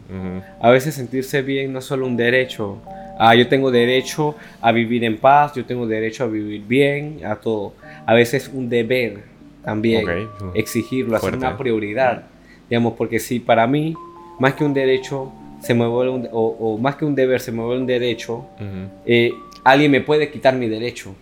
A 0.61 0.71
veces 0.71 0.95
sentirse 0.95 1.43
bien 1.43 1.73
no 1.73 1.79
es 1.81 1.85
solo 1.85 2.07
un 2.07 2.17
derecho. 2.17 2.79
Ah, 3.19 3.35
yo 3.35 3.49
tengo 3.49 3.71
derecho 3.71 4.35
a 4.63 4.73
vivir 4.73 5.05
en 5.05 5.19
paz, 5.19 5.55
yo 5.55 5.65
tengo 5.65 5.87
derecho 5.87 6.25
a 6.25 6.27
vivir 6.27 6.63
bien, 6.67 7.21
a 7.25 7.37
todo. 7.37 7.75
A 8.07 8.15
veces 8.15 8.45
es 8.47 8.55
un 8.55 8.69
deber 8.69 9.25
también 9.65 10.09
Ok. 10.09 10.55
exigirlo, 10.55 11.17
hacer 11.17 11.35
una 11.35 11.49
prioridad. 11.59 12.25
Digamos, 12.69 12.95
porque 12.95 13.19
si 13.19 13.41
para 13.41 13.67
mí, 13.67 13.95
más 14.39 14.55
que 14.55 14.65
un 14.65 14.73
derecho, 14.73 15.33
se 15.61 15.75
me 15.75 15.87
vuelve 15.87 16.13
un- 16.13 16.29
o, 16.33 16.57
o 16.61 16.79
más 16.79 16.97
que 16.97 17.05
un 17.05 17.15
deber, 17.15 17.41
se 17.41 17.53
me 17.53 17.63
vuelve 17.63 17.81
un 17.83 17.87
derecho, 17.87 18.47
eh, 19.05 19.33
alguien 19.65 19.91
me 19.91 20.01
puede 20.01 20.31
quitar 20.31 20.55
mi 20.55 20.69
derecho, 20.69 21.15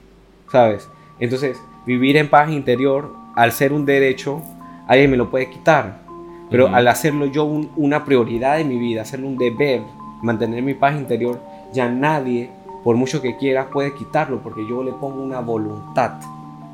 ¿sabes? 0.52 0.88
Entonces, 1.18 1.56
vivir 1.86 2.16
en 2.16 2.28
paz 2.28 2.50
interior, 2.50 3.12
al 3.34 3.50
ser 3.50 3.72
un 3.72 3.84
derecho, 3.84 4.40
alguien 4.86 5.10
me 5.10 5.16
lo 5.16 5.30
puede 5.30 5.50
quitar. 5.50 6.06
Pero 6.50 6.68
al 6.68 6.88
hacerlo 6.88 7.26
yo 7.26 7.44
un- 7.44 7.70
una 7.76 8.04
prioridad 8.04 8.60
en 8.60 8.68
mi 8.68 8.78
vida, 8.78 9.02
hacerlo 9.02 9.28
un 9.28 9.36
deber, 9.38 9.82
mantener 10.22 10.62
mi 10.62 10.74
paz 10.74 10.96
interior, 10.96 11.38
ya 11.72 11.88
nadie, 11.88 12.50
por 12.84 12.96
mucho 12.96 13.20
que 13.20 13.36
quiera, 13.36 13.68
puede 13.70 13.94
quitarlo 13.94 14.38
porque 14.42 14.62
yo 14.68 14.82
le 14.82 14.92
pongo 14.92 15.22
una 15.22 15.40
voluntad, 15.40 16.12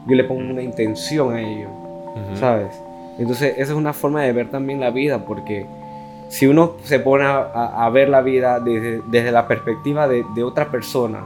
yo 0.06 0.14
le 0.14 0.24
pongo 0.24 0.40
una 0.50 0.62
intención 0.62 1.34
a 1.34 1.40
ello. 1.40 1.68
¿sabes? 2.36 2.80
Entonces, 3.18 3.54
esa 3.58 3.72
es 3.72 3.78
una 3.78 3.92
forma 3.92 4.22
de 4.22 4.32
ver 4.32 4.50
también 4.50 4.78
la 4.80 4.90
vida 4.90 5.24
porque 5.24 5.66
si 6.28 6.46
uno 6.46 6.72
se 6.84 7.00
pone 7.00 7.24
a, 7.24 7.38
a- 7.38 7.86
a 7.86 7.90
ver 7.90 8.08
la 8.08 8.20
vida 8.22 8.60
desde, 8.60 9.02
desde 9.08 9.32
la 9.32 9.46
perspectiva 9.48 10.06
de, 10.08 10.24
de 10.34 10.42
otra 10.44 10.70
persona 10.70 11.20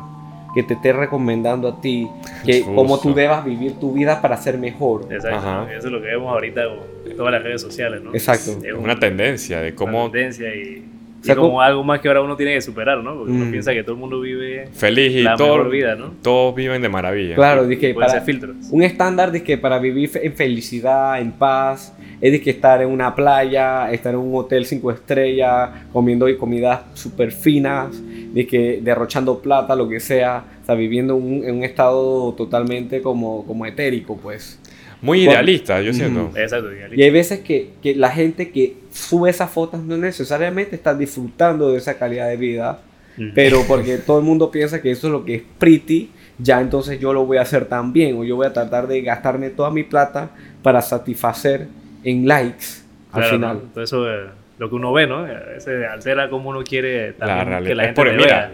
que 0.54 0.62
te 0.62 0.74
esté 0.74 0.92
recomendando 0.92 1.68
a 1.68 1.80
ti 1.80 2.08
que 2.44 2.60
Justo. 2.62 2.74
cómo 2.74 2.98
tú 3.00 3.14
debas 3.14 3.44
vivir 3.44 3.74
tu 3.78 3.92
vida 3.92 4.20
para 4.22 4.36
ser 4.36 4.58
mejor. 4.58 5.06
Exacto. 5.10 5.36
Ajá. 5.38 5.66
Eso 5.74 5.86
es 5.88 5.92
lo 5.92 6.00
que 6.00 6.06
vemos 6.08 6.32
ahorita 6.32 6.62
con 7.04 7.16
todas 7.16 7.32
las 7.32 7.42
redes 7.42 7.60
sociales, 7.62 8.02
¿no? 8.02 8.12
Exacto. 8.12 8.52
Es 8.64 8.72
un- 8.72 8.84
Una 8.84 8.98
tendencia 8.98 9.60
de 9.60 9.68
una 9.68 9.76
cómo 9.76 10.10
tendencia 10.10 10.54
y, 10.54 10.84
O 11.20 11.24
sea, 11.24 11.34
y 11.34 11.36
como 11.36 11.48
como- 11.48 11.60
algo 11.62 11.84
más 11.84 12.00
que 12.00 12.08
ahora 12.08 12.22
uno 12.22 12.36
tiene 12.36 12.54
que 12.54 12.60
superar, 12.62 12.98
¿no? 13.02 13.14
Porque 13.16 13.32
Mm. 13.32 13.42
uno 13.42 13.50
piensa 13.50 13.72
que 13.72 13.82
todo 13.82 13.92
el 13.94 13.98
mundo 14.00 14.20
vive 14.20 14.68
feliz 14.72 15.12
y 15.16 15.22
la 15.22 15.36
todo, 15.36 15.56
mejor 15.56 15.70
vida, 15.70 15.94
¿no? 15.96 16.12
todos 16.22 16.54
viven 16.54 16.80
de 16.80 16.88
maravilla. 16.88 17.34
Claro, 17.34 17.66
dije, 17.66 17.92
Puede 17.92 18.06
para, 18.06 18.18
ser 18.18 18.22
filtros. 18.26 18.56
un 18.70 18.82
estándar 18.82 19.30
de 19.32 19.42
que 19.42 19.58
para 19.58 19.78
vivir 19.78 20.10
en 20.22 20.32
felicidad, 20.34 21.20
en 21.20 21.32
paz, 21.32 21.92
es 22.20 22.32
de 22.32 22.40
que 22.40 22.50
estar 22.50 22.80
en 22.82 22.88
una 22.88 23.14
playa, 23.14 23.90
estar 23.92 24.12
en 24.14 24.20
un 24.20 24.34
hotel 24.34 24.64
cinco 24.64 24.90
estrellas, 24.90 25.70
comiendo 25.92 26.26
comidas 26.38 26.80
súper 26.94 27.30
finas, 27.32 28.00
de 28.38 28.46
que 28.46 28.80
derrochando 28.82 29.40
plata, 29.40 29.74
lo 29.74 29.88
que 29.88 29.98
sea, 30.00 30.44
o 30.62 30.66
sea, 30.66 30.74
viviendo 30.76 31.16
un- 31.16 31.42
en 31.44 31.56
un 31.56 31.64
estado 31.64 32.32
totalmente 32.34 33.02
como, 33.02 33.44
como 33.46 33.66
etérico, 33.66 34.16
pues. 34.16 34.58
Muy 35.02 35.24
Cuando- 35.24 35.32
idealista, 35.42 35.80
yo 35.80 35.92
siento. 35.92 36.30
Exacto. 36.36 36.68
Y 36.94 37.02
hay 37.02 37.10
veces 37.10 37.40
que, 37.40 37.70
que 37.82 37.94
la 37.94 38.10
gente 38.10 38.50
que 38.50 38.76
sube 38.92 39.30
esas 39.30 39.50
fotos 39.50 39.82
no 39.82 39.96
necesariamente 39.96 40.76
está 40.76 40.94
disfrutando 40.94 41.70
de 41.72 41.78
esa 41.78 41.98
calidad 41.98 42.28
de 42.28 42.36
vida, 42.36 42.80
Mm. 43.16 43.30
pero 43.34 43.62
porque 43.66 43.98
todo 43.98 44.18
el 44.20 44.24
mundo 44.24 44.50
piensa 44.50 44.80
que 44.80 44.90
eso 44.92 45.08
es 45.08 45.12
lo 45.12 45.24
que 45.24 45.34
es 45.36 45.42
pretty, 45.58 46.10
ya 46.38 46.60
entonces 46.60 47.00
yo 47.00 47.12
lo 47.12 47.26
voy 47.26 47.38
a 47.38 47.42
hacer 47.42 47.64
también, 47.64 48.16
o 48.16 48.22
yo 48.24 48.36
voy 48.36 48.46
a 48.46 48.52
tratar 48.52 48.86
de 48.86 49.02
gastarme 49.02 49.50
toda 49.50 49.70
mi 49.72 49.82
plata 49.82 50.30
para 50.62 50.80
satisfacer 50.82 51.66
en 52.04 52.26
likes 52.28 52.66
al 53.10 53.20
Claro, 53.22 53.34
final. 53.36 53.56
¿no? 53.56 53.62
Todo 53.74 53.82
eso, 53.84 54.08
eh, 54.08 54.26
lo 54.58 54.68
que 54.68 54.74
uno 54.74 54.92
ve, 54.92 55.06
¿no? 55.06 55.22
Veces 55.22 55.86
altera 55.88 56.28
como 56.28 56.50
uno 56.50 56.62
quiere 56.64 57.14
La 57.18 57.26
también 57.26 57.48
realidad. 57.48 57.68
que 57.68 57.74
la 57.74 57.82
es 57.82 57.86
gente 57.88 57.96
porque, 58.00 58.10
te 58.12 58.16
mira, 58.18 58.36
vea. 58.36 58.52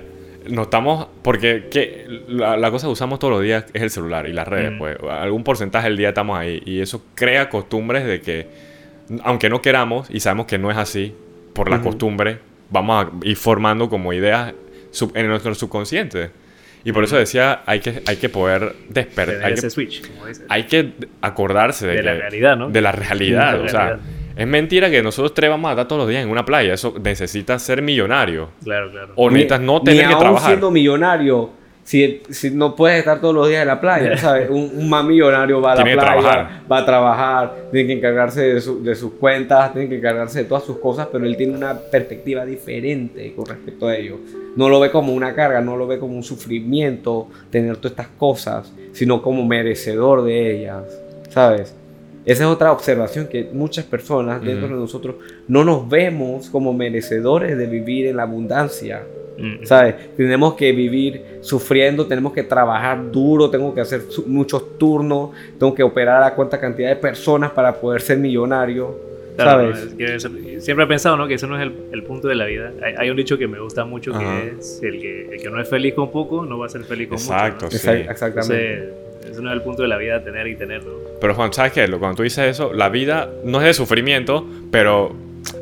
no 0.51 0.63
estamos. 0.63 1.09
Porque 1.23 1.69
que 1.71 2.07
la, 2.29 2.57
la 2.57 2.71
cosa 2.71 2.87
que 2.87 2.93
usamos 2.93 3.19
todos 3.19 3.33
los 3.35 3.43
días 3.43 3.65
es 3.73 3.83
el 3.83 3.91
celular 3.91 4.29
y 4.29 4.33
las 4.33 4.47
redes. 4.47 4.73
Mm. 4.73 4.79
Pues 4.79 4.97
algún 5.11 5.45
porcentaje 5.45 5.89
del 5.89 5.97
día 5.97 6.09
estamos 6.11 6.39
ahí. 6.39 6.63
Y 6.67 6.81
eso 6.81 7.05
crea 7.15 7.49
costumbres 7.49 8.05
de 8.05 8.21
que, 8.21 8.47
aunque 9.23 9.49
no 9.49 9.63
queramos 9.63 10.11
y 10.11 10.21
sabemos 10.21 10.47
que 10.47 10.59
no 10.59 10.71
es 10.71 10.77
así, 10.77 11.15
por 11.55 11.71
la 11.71 11.77
Ujú. 11.77 11.85
costumbre, 11.87 12.39
vamos 12.71 13.07
a 13.07 13.11
ir 13.27 13.37
formando 13.37 13.89
como 13.89 14.13
ideas 14.13 14.53
sub- 14.91 15.17
en 15.17 15.29
nuestro 15.29 15.55
subconsciente. 15.55 16.31
Y 16.87 16.93
por 16.93 17.03
eso 17.05 17.17
decía, 17.17 17.63
hay 17.65 17.81
que, 17.81 18.03
hay 18.07 18.17
que 18.17 18.29
poder 18.29 18.75
despertar. 18.91 19.43
Hay 19.43 19.55
que, 19.55 19.71
switch, 19.71 20.07
como 20.07 20.27
dices. 20.27 20.45
hay 20.51 20.65
que 20.65 20.93
acordarse 21.23 21.87
de, 21.87 21.95
De 21.97 22.03
la 22.03 22.13
que- 22.13 22.19
realidad, 22.19 22.57
¿no? 22.59 22.69
De 22.69 22.81
la 22.83 22.93
realidad. 22.93 23.53
De 23.53 23.59
la 23.61 23.65
o 23.65 23.69
sea, 23.69 23.81
realidad. 23.87 24.07
Es 24.37 24.47
mentira 24.47 24.91
que 24.91 25.03
nosotros 25.03 25.33
tres 25.35 25.51
vamos 25.51 25.69
a 25.69 25.73
estar 25.73 25.87
todos 25.89 26.01
los 26.03 26.09
días 26.09 26.23
en 26.25 26.31
una 26.31 26.45
playa. 26.45 26.75
Eso 26.75 26.95
necesita 27.03 27.59
ser 27.59 27.83
millonario. 27.83 28.49
Claro, 28.63 28.91
claro. 28.91 29.13
O 29.17 29.29
Ni- 29.29 29.35
necesitas 29.35 29.61
no 29.61 29.79
ni 29.79 29.85
tener 29.85 30.07
que 30.07 30.13
aún 30.13 30.19
trabajar. 30.21 30.49
siendo 30.49 30.71
millonario, 30.71 31.51
si, 31.85 32.23
si 32.31 32.51
no 32.51 32.75
puedes 32.75 32.99
estar 33.01 33.21
todos 33.21 33.35
los 33.35 33.47
días 33.49 33.61
en 33.63 33.69
la 33.69 33.81
playa, 33.81 34.17
¿sabes? 34.17 34.49
Un, 34.51 34.71
un 34.75 34.89
más 34.89 35.05
millonario 35.05 35.61
va 35.61 35.73
a 35.73 35.75
la 35.77 35.83
Tiene 35.85 35.99
que 36.01 36.07
playa, 36.07 36.21
trabajar. 36.21 36.61
va 36.73 36.79
a 36.79 36.85
trabajar, 36.87 37.55
tiene 37.71 37.87
que 37.87 37.93
encargarse 37.93 38.41
de, 38.55 38.61
su- 38.61 38.83
de 38.83 38.95
sus 38.95 39.13
cuentas, 39.13 39.73
tiene 39.73 39.89
que 39.89 39.97
encargarse 39.99 40.39
de 40.41 40.45
todas 40.47 40.65
sus 40.65 40.79
cosas, 40.79 41.09
pero 41.13 41.27
él 41.27 41.37
tiene 41.37 41.55
una 41.57 41.79
perspectiva 41.79 42.45
diferente 42.47 43.35
con 43.37 43.45
respecto 43.47 43.87
a 43.87 43.97
ello. 43.97 44.17
No 44.57 44.69
lo 44.69 44.81
ve 44.81 44.91
como 44.91 45.13
una 45.13 45.35
carga, 45.35 45.61
no 45.61 45.77
lo 45.77 45.87
ve 45.87 45.99
como 45.99 46.15
un 46.17 46.23
sufrimiento 46.25 47.29
tener 47.51 47.77
todas 47.77 47.93
estas 47.93 48.09
cosas, 48.17 48.73
sino 48.93 49.21
como 49.21 49.45
merecedor 49.47 50.23
de 50.25 50.57
ellas, 50.57 50.85
¿sabes? 51.29 51.77
Esa 52.27 52.45
es 52.45 52.49
otra 52.49 52.73
observación 52.73 53.27
que 53.29 53.49
muchas 53.53 53.85
personas 53.85 54.43
dentro 54.43 54.67
Ujú. 54.67 54.75
de 54.77 54.81
nosotros 54.81 55.15
no 55.47 55.63
nos 55.65 55.89
vemos 55.89 56.49
como 56.49 56.73
merecedores 56.73 57.57
de 57.59 57.67
vivir 57.67 58.07
en 58.07 58.17
la 58.17 58.23
abundancia. 58.23 59.03
Mm. 59.37 59.65
¿Sabes? 59.65 59.97
Tenemos 60.17 60.55
que 60.55 60.71
vivir 60.73 61.39
sufriendo, 61.41 62.07
tenemos 62.07 62.33
que 62.33 62.45
trabajar 62.45 63.11
duro, 63.11 63.51
tengo 63.51 63.75
que 63.75 63.81
hacer 63.81 64.03
muchos 64.27 64.79
turnos, 64.79 65.31
tengo 65.59 65.75
que 65.75 65.83
operar 65.83 66.23
a 66.23 66.35
cuánta 66.35 66.59
cantidad 66.61 66.89
de 66.89 66.97
personas 66.97 67.51
para 67.51 67.75
poder 67.75 68.01
ser 68.01 68.17
millonario. 68.19 69.13
Claro, 69.37 69.73
¿Sabes? 69.73 69.77
¿no? 69.85 69.91
Es 69.91 69.95
que 69.97 70.15
eso- 70.15 70.31
siempre 70.61 70.85
he 70.85 70.89
pensado 70.89 71.17
¿no? 71.17 71.27
que 71.27 71.35
ese 71.35 71.49
no 71.49 71.57
es 71.57 71.63
el, 71.65 71.75
el 71.93 72.05
punto 72.05 72.29
de 72.29 72.37
la 72.37 72.45
vida. 72.47 72.73
Hay, 72.81 72.95
hay 72.97 73.11
un 73.11 73.17
dicho 73.17 73.37
que 73.37 73.49
me 73.49 73.59
gusta 73.59 73.85
mucho 73.85 74.15
Ajá. 74.15 74.21
que 74.43 74.55
es 74.61 74.81
el 74.85 75.01
que, 75.01 75.35
el 75.35 75.43
que 75.43 75.51
no 75.51 75.61
es 75.61 75.69
feliz 75.69 75.95
con 75.95 76.13
poco 76.13 76.47
no 76.47 76.57
va 76.57 76.67
a 76.67 76.69
ser 76.69 76.85
feliz 76.85 77.09
con 77.09 77.19
Exacto, 77.19 77.65
mucho. 77.65 77.77
sí. 77.77 77.89
Exact- 77.89 78.11
exactamente. 78.13 78.73
Entonces, 78.75 79.04
ese 79.35 79.43
no 79.43 79.51
es 79.51 79.57
el 79.57 79.63
punto 79.63 79.83
de 79.83 79.89
la 79.89 79.99
vida, 79.99 80.23
tener 80.23 80.47
y 80.47 80.57
tener, 80.57 80.85
¿no? 80.85 80.93
Pero 81.21 81.35
Juan, 81.35 81.53
¿sabes 81.53 81.73
qué? 81.73 81.87
Cuando 81.89 82.17
tú 82.17 82.23
dices 82.23 82.51
eso, 82.51 82.73
la 82.73 82.89
vida 82.89 83.31
no 83.45 83.61
es 83.61 83.67
de 83.67 83.75
sufrimiento, 83.75 84.47
pero 84.71 85.15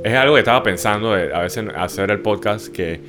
es 0.05 0.15
algo 0.15 0.35
que 0.35 0.41
estaba 0.41 0.63
pensando 0.63 1.15
de, 1.15 1.35
a 1.35 1.41
veces 1.41 1.65
hacer 1.75 2.11
el 2.11 2.21
podcast, 2.21 2.69
que 2.69 3.01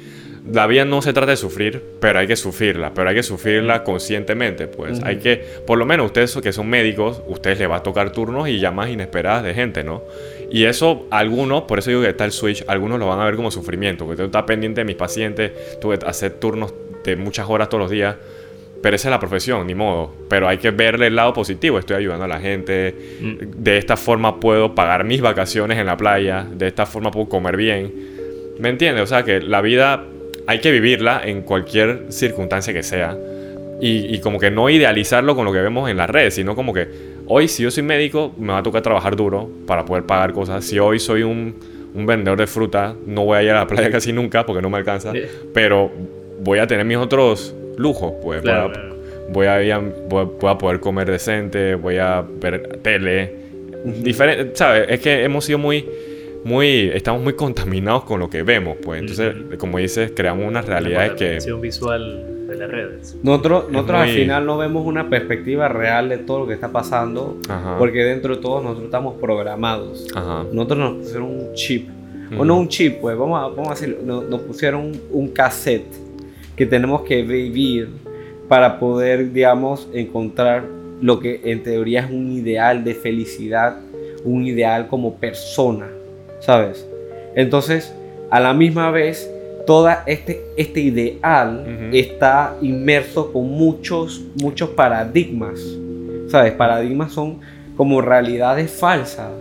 la 0.52 0.68
vida 0.68 0.84
no 0.84 1.02
se 1.02 1.14
trata 1.14 1.32
de 1.32 1.38
sufrir, 1.38 1.82
pero 2.02 2.20
hay 2.20 2.28
que 2.28 2.36
sufrirla, 2.36 2.94
pero 2.94 3.10
hay 3.10 3.16
que 3.16 3.24
sufrirla 3.24 3.84
conscientemente, 3.84 4.68
pues. 4.68 5.02
Hay 5.04 5.18
que, 5.18 5.38
por 5.66 5.78
lo 5.78 5.86
menos 5.86 6.08
ustedes 6.08 6.36
que 6.36 6.52
son 6.52 6.70
médicos, 6.70 7.22
ustedes 7.28 7.60
les 7.60 7.70
va 7.70 7.78
a 7.78 7.84
tocar 7.84 8.12
turnos 8.12 8.50
y 8.50 8.60
llamadas 8.60 8.92
inesperadas 8.92 9.44
de 9.44 9.54
gente, 9.54 9.84
¿no? 9.84 10.04
Y 10.52 10.66
eso, 10.66 11.08
algunos, 11.12 11.64
por 11.64 11.80
eso 11.80 11.90
digo 11.90 12.02
que 12.02 12.10
está 12.10 12.26
el 12.26 12.32
switch, 12.32 12.66
algunos 12.68 13.00
lo 13.00 13.08
van 13.08 13.20
a 13.22 13.26
ver 13.26 13.36
como 13.36 13.52
sufrimiento, 13.52 14.06
porque 14.06 14.18
tú 14.18 14.26
estás 14.26 14.44
pendiente 14.44 14.82
de 14.82 14.86
mis 14.86 14.96
pacientes, 14.96 15.80
tuve 15.80 15.98
que 15.98 16.06
hacer 16.06 16.34
turnos 16.34 16.74
de 17.06 17.16
muchas 17.16 17.50
horas 17.50 17.70
todos 17.70 17.84
los 17.84 17.92
días, 17.92 18.18
pero 18.84 18.98
esa 18.98 19.08
es 19.08 19.12
la 19.12 19.20
profesión, 19.20 19.66
ni 19.66 19.76
modo. 19.76 20.14
Pero 20.28 20.50
hay 20.50 20.58
que 20.58 20.70
verle 20.72 21.08
el 21.08 21.16
lado 21.16 21.32
positivo. 21.32 21.80
Estoy 21.80 21.96
ayudando 21.96 22.26
a 22.26 22.28
la 22.28 22.42
gente. 22.42 22.94
Mm. 23.22 23.64
De 23.64 23.78
esta 23.78 23.96
forma 23.96 24.42
puedo 24.42 24.76
pagar 24.76 25.06
mis 25.06 25.22
vacaciones 25.22 25.78
en 25.78 25.86
la 25.86 25.96
playa. 25.96 26.46
De 26.54 26.68
esta 26.68 26.86
forma 26.86 27.10
puedo 27.10 27.30
comer 27.30 27.56
bien. 27.56 27.94
¿Me 28.60 28.68
entiendes? 28.68 29.02
O 29.04 29.08
sea 29.08 29.24
que 29.24 29.40
la 29.40 29.62
vida 29.62 30.04
hay 30.48 30.60
que 30.60 30.70
vivirla 30.70 31.22
en 31.24 31.44
cualquier 31.44 32.08
circunstancia 32.10 32.74
que 32.74 32.84
sea. 32.84 33.18
Y, 33.80 34.14
y 34.14 34.20
como 34.20 34.38
que 34.38 34.52
no 34.52 34.70
idealizarlo 34.70 35.34
con 35.34 35.46
lo 35.46 35.54
que 35.54 35.62
vemos 35.62 35.90
en 35.90 35.96
las 35.96 36.10
redes, 36.10 36.34
sino 36.34 36.54
como 36.54 36.74
que 36.74 36.90
hoy 37.28 37.48
si 37.48 37.64
yo 37.64 37.72
soy 37.72 37.84
médico 37.84 38.34
me 38.38 38.52
va 38.52 38.58
a 38.58 38.64
tocar 38.64 38.82
trabajar 38.82 39.16
duro 39.16 39.50
para 39.66 39.86
poder 39.86 40.04
pagar 40.04 40.34
cosas. 40.34 40.66
Si 40.66 40.78
hoy 40.78 41.00
soy 41.00 41.24
un, 41.24 41.56
un 41.94 42.06
vendedor 42.06 42.38
de 42.38 42.48
fruta, 42.48 42.94
no 43.06 43.24
voy 43.24 43.38
a 43.38 43.44
ir 43.44 43.52
a 43.52 43.60
la 43.60 43.68
playa 43.68 43.90
casi 43.92 44.12
nunca 44.12 44.46
porque 44.46 44.62
no 44.62 44.70
me 44.70 44.78
alcanza. 44.78 45.14
Pero 45.54 45.90
voy 46.42 46.60
a 46.60 46.68
tener 46.68 46.86
mis 46.86 46.98
otros 46.98 47.56
lujos, 47.78 48.14
pues. 48.22 48.42
Claro, 48.42 48.68
voy, 48.68 48.72
a, 48.72 48.74
claro. 48.74 48.96
voy, 49.30 49.46
a, 49.48 49.64
ir 49.64 49.74
a- 49.74 49.80
voy, 49.80 50.28
voy 50.40 50.52
a 50.52 50.58
poder 50.58 50.80
comer 50.80 51.10
decente, 51.10 51.76
voy 51.76 51.98
a 51.98 52.22
ver 52.22 52.80
tele. 52.82 53.36
Diferente, 54.02 54.52
¿sabes? 54.56 54.86
Es 54.90 55.00
que 55.02 55.24
hemos 55.24 55.44
sido 55.46 55.58
muy, 55.60 55.86
muy, 56.46 56.90
estamos 56.94 57.22
muy 57.22 57.34
contaminados 57.34 58.04
con 58.06 58.20
lo 58.20 58.30
que 58.30 58.44
vemos, 58.44 58.78
pues. 58.84 59.02
Entonces, 59.02 59.36
como 59.58 59.78
dices, 59.78 60.12
creamos 60.16 60.46
unas 60.48 60.66
realidades 60.66 61.12
La 61.12 61.16
que... 61.18 61.54
visual 61.62 62.30
de 62.48 62.56
las 62.58 62.70
redes. 62.72 63.18
Nosotros, 63.24 63.70
nosotros 63.72 64.02
al 64.02 64.10
final 64.10 64.46
no 64.46 64.58
vemos 64.58 64.86
una 64.86 65.10
perspectiva 65.10 65.68
real 65.68 66.10
de 66.10 66.18
todo 66.20 66.40
lo 66.42 66.48
que 66.48 66.54
está 66.54 66.72
pasando, 66.72 67.38
Ajá. 67.50 67.78
porque 67.78 68.04
dentro 68.04 68.36
de 68.36 68.42
todos 68.42 68.62
nosotros 68.64 68.86
estamos 68.86 69.16
programados. 69.20 70.08
Ajá. 70.16 70.46
Nosotros 70.52 70.80
nos 70.80 70.94
pusieron 71.00 71.30
un 71.30 71.54
chip, 71.54 71.90
o 72.38 72.44
no 72.46 72.58
un 72.58 72.68
chip, 72.68 73.00
pues 73.02 73.18
vamos 73.18 73.40
a, 73.40 73.48
vamos 73.54 73.68
a 73.68 73.72
decirlo, 73.72 73.98
no- 74.04 74.22
nos 74.24 74.42
pusieron 74.42 74.82
un, 74.82 75.02
un 75.12 75.28
cassette 75.30 75.86
que 76.56 76.66
tenemos 76.66 77.02
que 77.02 77.24
vivir 77.24 77.90
para 78.48 78.80
poder, 78.80 79.32
digamos, 79.32 79.88
encontrar 79.94 80.64
lo 81.02 81.20
que 81.20 81.42
en 81.46 81.64
teoría 81.64 82.02
es 82.02 82.12
un 82.12 82.32
ideal 82.32 82.84
de 82.84 82.94
felicidad, 82.94 83.78
un 84.24 84.46
ideal 84.46 84.88
como 84.88 85.16
persona, 85.16 85.90
¿sabes? 86.40 86.88
Entonces, 87.36 87.94
a 88.30 88.40
la 88.40 88.54
misma 88.54 88.92
vez, 88.92 89.30
toda 89.66 90.04
este, 90.06 90.44
este 90.58 90.82
ideal 90.82 91.90
está 91.94 92.56
inmerso 92.62 93.32
con 93.32 93.50
muchos, 93.50 94.24
muchos 94.42 94.70
paradigmas, 94.70 95.60
¿sabes? 96.28 96.54
Paradigmas 96.54 97.12
son 97.12 97.40
como 97.76 98.02
realidades 98.02 98.72
falsas, 98.72 99.32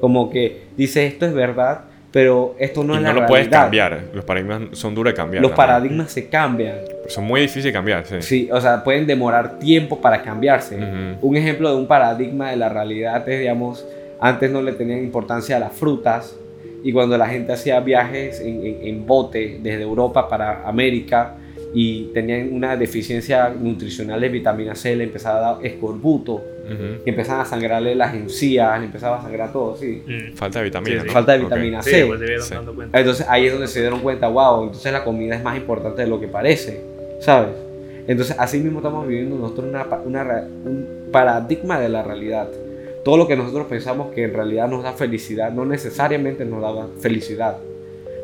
como 0.00 0.30
que 0.30 0.62
dice 0.76 1.06
esto 1.06 1.26
es 1.26 1.34
verdad, 1.34 1.84
pero 2.12 2.54
esto 2.58 2.82
no 2.84 2.94
y 2.94 2.96
es 2.96 3.02
no 3.02 3.08
la 3.12 3.20
lo 3.20 3.26
puedes 3.26 3.46
realidad. 3.46 3.62
cambiar. 3.62 4.00
Los 4.12 4.24
paradigmas 4.24 4.60
son 4.72 4.94
duros 4.94 5.12
de 5.12 5.16
cambiar. 5.16 5.42
Los 5.42 5.52
paradigmas 5.52 6.10
se 6.10 6.28
cambian. 6.28 6.76
Son 7.08 7.24
muy 7.24 7.40
difíciles 7.42 7.64
de 7.66 7.72
cambiar, 7.72 8.04
sí. 8.06 8.16
Sí, 8.20 8.48
o 8.52 8.60
sea, 8.60 8.82
pueden 8.84 9.06
demorar 9.06 9.58
tiempo 9.58 10.00
para 10.00 10.22
cambiarse. 10.22 10.76
Ujú. 10.76 11.28
Un 11.28 11.36
ejemplo 11.36 11.70
de 11.70 11.76
un 11.76 11.86
paradigma 11.86 12.50
de 12.50 12.56
la 12.56 12.68
realidad 12.68 13.28
es, 13.28 13.38
digamos, 13.40 13.86
antes 14.20 14.50
no 14.50 14.60
le 14.62 14.72
tenían 14.72 14.98
importancia 14.98 15.56
a 15.56 15.60
las 15.60 15.72
frutas 15.72 16.36
y 16.82 16.92
cuando 16.92 17.16
la 17.18 17.26
gente 17.28 17.52
hacía 17.52 17.78
viajes 17.80 18.40
en, 18.40 18.64
en- 18.66 18.78
en 18.86 19.06
bote 19.06 19.58
desde 19.62 19.82
Europa 19.82 20.28
para 20.28 20.66
América 20.66 21.34
y 21.72 22.04
tenían 22.12 22.52
una 22.52 22.76
deficiencia 22.76 23.48
nutricional 23.50 24.20
de 24.20 24.28
vitamina 24.28 24.74
C, 24.74 24.96
le 24.96 25.04
empezaba 25.04 25.38
a 25.38 25.54
dar 25.54 25.66
escorbuto, 25.66 26.34
Ujú. 26.34 27.02
que 27.04 27.10
empezaban 27.10 27.42
a 27.42 27.44
sangrarle 27.44 27.94
las 27.94 28.14
encías, 28.14 28.78
le 28.78 28.86
empezaba 28.86 29.18
a 29.18 29.22
sangrar 29.22 29.52
todo, 29.52 29.76
sí. 29.76 30.02
Mm. 30.06 30.34
Falta 30.36 30.58
de 30.60 30.64
vitamina. 30.66 30.94
Sí, 30.94 31.00
sí. 31.00 31.06
¿no? 31.06 31.12
Falta 31.12 31.32
de 31.32 31.38
vitamina 31.38 31.82
Sí, 31.82 31.90
C. 31.90 32.06
pues 32.06 32.20
se 32.20 32.40
Sí. 32.40 32.54
dando 32.54 32.74
cuenta. 32.74 32.98
Entonces 32.98 33.26
ahí 33.28 33.46
es 33.46 33.52
donde 33.52 33.68
se 33.68 33.80
dieron 33.80 34.00
cuenta, 34.00 34.28
wow, 34.28 34.64
entonces 34.64 34.92
la 34.92 35.04
comida 35.04 35.34
es 35.36 35.42
más 35.42 35.56
importante 35.56 36.02
de 36.02 36.08
lo 36.08 36.20
que 36.20 36.28
parece, 36.28 36.80
¿sabes? 37.20 37.50
Entonces 38.06 38.34
así 38.38 38.58
mismo 38.58 38.78
estamos 38.80 39.06
viviendo 39.06 39.36
nosotros 39.36 39.68
una, 39.68 39.84
una 40.04 40.48
un 40.64 40.86
paradigma 41.12 41.78
de 41.78 41.88
la 41.88 42.02
realidad. 42.02 42.48
Todo 43.04 43.16
lo 43.16 43.26
que 43.28 43.36
nosotros 43.36 43.66
pensamos 43.66 44.12
que 44.12 44.24
en 44.24 44.34
realidad 44.34 44.68
nos 44.68 44.82
da 44.82 44.92
felicidad, 44.92 45.52
no 45.52 45.64
necesariamente 45.64 46.44
nos 46.44 46.60
da 46.62 46.86
felicidad. 47.00 47.56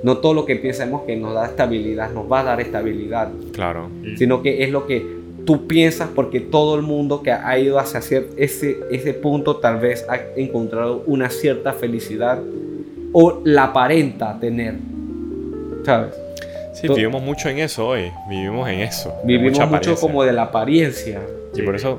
No 0.06 0.18
todo 0.18 0.34
lo 0.34 0.44
que 0.46 0.54
pensamos 0.56 1.02
que 1.02 1.16
nos 1.16 1.34
da 1.34 1.46
estabilidad 1.46 2.12
nos 2.12 2.30
va 2.30 2.40
a 2.40 2.44
dar 2.44 2.60
estabilidad, 2.60 3.28
Claro. 3.52 3.88
Sino 4.16 4.40
que 4.40 4.62
es 4.62 4.70
lo 4.70 4.86
que 4.86 5.04
tú 5.44 5.66
piensas 5.66 6.08
porque 6.14 6.38
todo 6.40 6.76
el 6.76 6.82
mundo 6.82 7.22
que 7.22 7.32
ha 7.32 7.58
ido 7.58 7.78
hacia 7.80 7.98
ese, 8.36 8.78
ese 8.90 9.14
punto 9.14 9.56
tal 9.56 9.78
vez 9.80 10.06
ha 10.08 10.16
encontrado 10.36 11.02
una 11.06 11.28
cierta 11.28 11.72
felicidad 11.72 12.38
o 13.12 13.40
la 13.44 13.64
aparenta 13.64 14.38
tener, 14.38 14.74
¿sabes? 15.84 16.14
Sí, 16.74 16.86
To- 16.86 16.94
vivimos 16.94 17.22
mucho 17.22 17.48
en 17.48 17.58
eso 17.58 17.88
hoy. 17.88 18.10
Vivimos 18.28 18.68
en 18.68 18.80
eso. 18.80 19.12
Vivimos 19.24 19.52
mucho 19.58 19.62
apariencia. 19.64 20.00
como 20.06 20.24
de 20.24 20.32
la 20.32 20.42
apariencia. 20.42 21.20
Y 21.54 21.62
por 21.62 21.74
eso. 21.74 21.98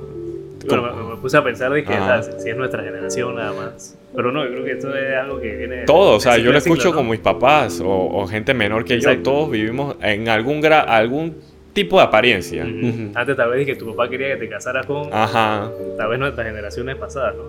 Bueno, 0.68 0.94
me, 0.96 1.04
me 1.16 1.18
puse 1.18 1.36
a 1.38 1.44
pensar 1.44 1.72
de 1.72 1.84
que 1.84 1.94
Ajá. 1.94 2.20
o 2.20 2.24
sea, 2.24 2.40
si 2.40 2.50
es 2.50 2.56
nuestra 2.58 2.84
generación 2.84 3.36
nada 3.36 3.54
más. 3.54 3.96
Pero 4.18 4.32
no, 4.32 4.44
yo 4.44 4.50
creo 4.52 4.66
que 4.66 4.72
esto 4.72 4.98
es 4.98 5.16
algo 5.16 5.40
que 5.40 5.56
viene. 5.56 5.84
Todo, 5.86 6.16
o 6.16 6.20
sea, 6.20 6.38
yo 6.40 6.52
lo 6.52 6.60
ciclo, 6.60 6.74
escucho 6.74 6.90
¿no? 6.90 6.96
con 6.98 7.10
mis 7.10 7.20
papás 7.20 7.80
o, 7.80 7.88
o 7.88 8.26
gente 8.28 8.52
menor 8.56 8.84
que 8.84 9.00
yo. 9.00 9.10
Exacto. 9.12 9.32
Todos 9.32 9.52
vivimos 9.52 9.96
en 10.02 10.28
algún 10.28 10.60
gra 10.60 10.80
algún 10.82 11.36
tipo 11.74 11.98
de 11.98 12.04
apariencia. 12.04 12.64
Ujú. 12.66 12.88
Ujú. 12.88 13.12
Antes 13.14 13.38
tal 13.38 13.52
vez 13.52 13.66
que 13.68 13.76
tu 13.76 13.86
papá 13.96 14.10
quería 14.10 14.30
que 14.30 14.38
te 14.38 14.50
casaras 14.50 14.88
con 14.88 15.08
Ajá. 15.14 15.70
tal 16.00 16.10
vez 16.10 16.18
nuestras 16.18 16.48
generaciones 16.48 16.96
pasadas, 16.96 17.36
¿no? 17.36 17.44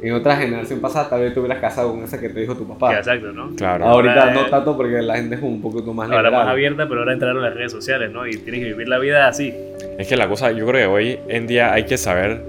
En 0.00 0.14
otra 0.14 0.36
generación 0.36 0.80
pasada 0.80 1.10
tal 1.10 1.20
vez 1.20 1.34
te 1.34 1.40
hubieras 1.40 1.58
casado 1.58 1.90
con 1.90 2.02
esa 2.04 2.18
que 2.18 2.30
te 2.30 2.40
dijo 2.40 2.54
tu 2.54 2.66
Que 2.66 2.72
papá. 2.72 2.96
exacto, 2.96 3.30
¿no? 3.32 3.50
Claro. 3.54 3.84
Ahorita 3.84 4.14
Ahora 4.28 4.32
no 4.32 4.46
tanto 4.46 4.76
porque 4.78 5.02
la 5.02 5.16
gente 5.16 5.34
es 5.34 5.42
un 5.42 5.60
poquito 5.60 5.92
más 5.92 6.06
Ahora 6.08 6.22
liberal. 6.22 6.44
más 6.46 6.52
abierta, 6.52 6.88
pero 6.88 7.00
ahora 7.00 7.12
entraron 7.12 7.42
las 7.42 7.52
redes 7.52 7.72
sociales, 7.72 8.10
¿no? 8.10 8.26
Y 8.26 8.30
tienes 8.38 8.62
que 8.62 8.68
vivir 8.68 8.88
la 8.88 8.98
vida 8.98 9.28
así. 9.28 9.52
Es 9.98 10.08
que 10.08 10.16
la 10.16 10.26
cosa, 10.28 10.52
yo 10.52 10.66
creo 10.66 10.80
que 10.80 10.86
hoy 10.86 11.18
en 11.28 11.46
día 11.46 11.74
hay 11.74 11.84
que 11.84 11.98
saber. 11.98 12.40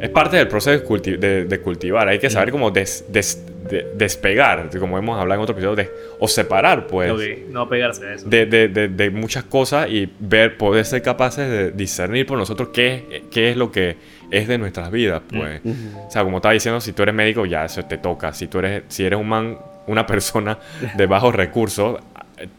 Es 0.00 0.10
parte 0.10 0.36
del 0.36 0.48
proceso 0.48 0.70
de, 0.78 0.84
culti- 0.86 1.16
de- 1.18 1.44
de 1.46 1.60
cultivar. 1.60 2.06
Hay 2.08 2.18
que 2.18 2.28
saber 2.30 2.50
cómo 2.50 2.70
des- 2.70 3.04
des- 3.08 3.42
de- 3.68 3.86
despegar, 3.96 4.68
como 4.78 4.96
hemos 4.98 5.18
hablado 5.18 5.40
en 5.40 5.42
otro 5.42 5.54
episodio, 5.54 5.74
de, 5.74 5.90
o 6.20 6.28
separar, 6.28 6.86
pues. 6.86 7.10
Ok, 7.10 7.20
no 7.50 7.62
apegarse 7.62 8.06
a 8.06 8.14
eso. 8.14 8.28
de, 8.28 8.46
de- 8.46 8.68
de- 8.68 8.88
de 8.88 9.10
muchas 9.10 9.44
cosas 9.44 9.88
y 9.90 10.08
ver, 10.20 10.56
poder 10.58 10.84
ser 10.84 11.02
capaces 11.02 11.48
de 11.50 11.70
discernir 11.72 12.26
por 12.26 12.36
nosotros 12.38 12.68
qué, 12.72 13.22
qué 13.30 13.50
es 13.50 13.56
lo 13.56 13.72
que 13.72 13.96
es 14.30 14.46
de 14.48 14.58
nuestras 14.58 14.90
vidas, 14.90 15.22
pues. 15.28 15.60
Ujú. 15.64 15.98
O 16.06 16.10
sea, 16.10 16.22
como 16.24 16.36
estaba 16.38 16.52
diciendo, 16.52 16.80
si 16.80 16.92
tú 16.92 17.02
eres 17.02 17.14
médico, 17.14 17.46
ya 17.46 17.64
eso 17.64 17.82
te 17.84 17.96
toca. 17.98 18.32
Si 18.34 18.46
tú 18.48 18.58
eres, 18.58 18.82
si 18.88 19.04
eres 19.04 19.18
un 19.18 19.28
man, 19.28 19.58
una 19.86 20.06
persona 20.06 20.58
de 20.96 21.06
bajos 21.06 21.34
recursos, 21.34 21.98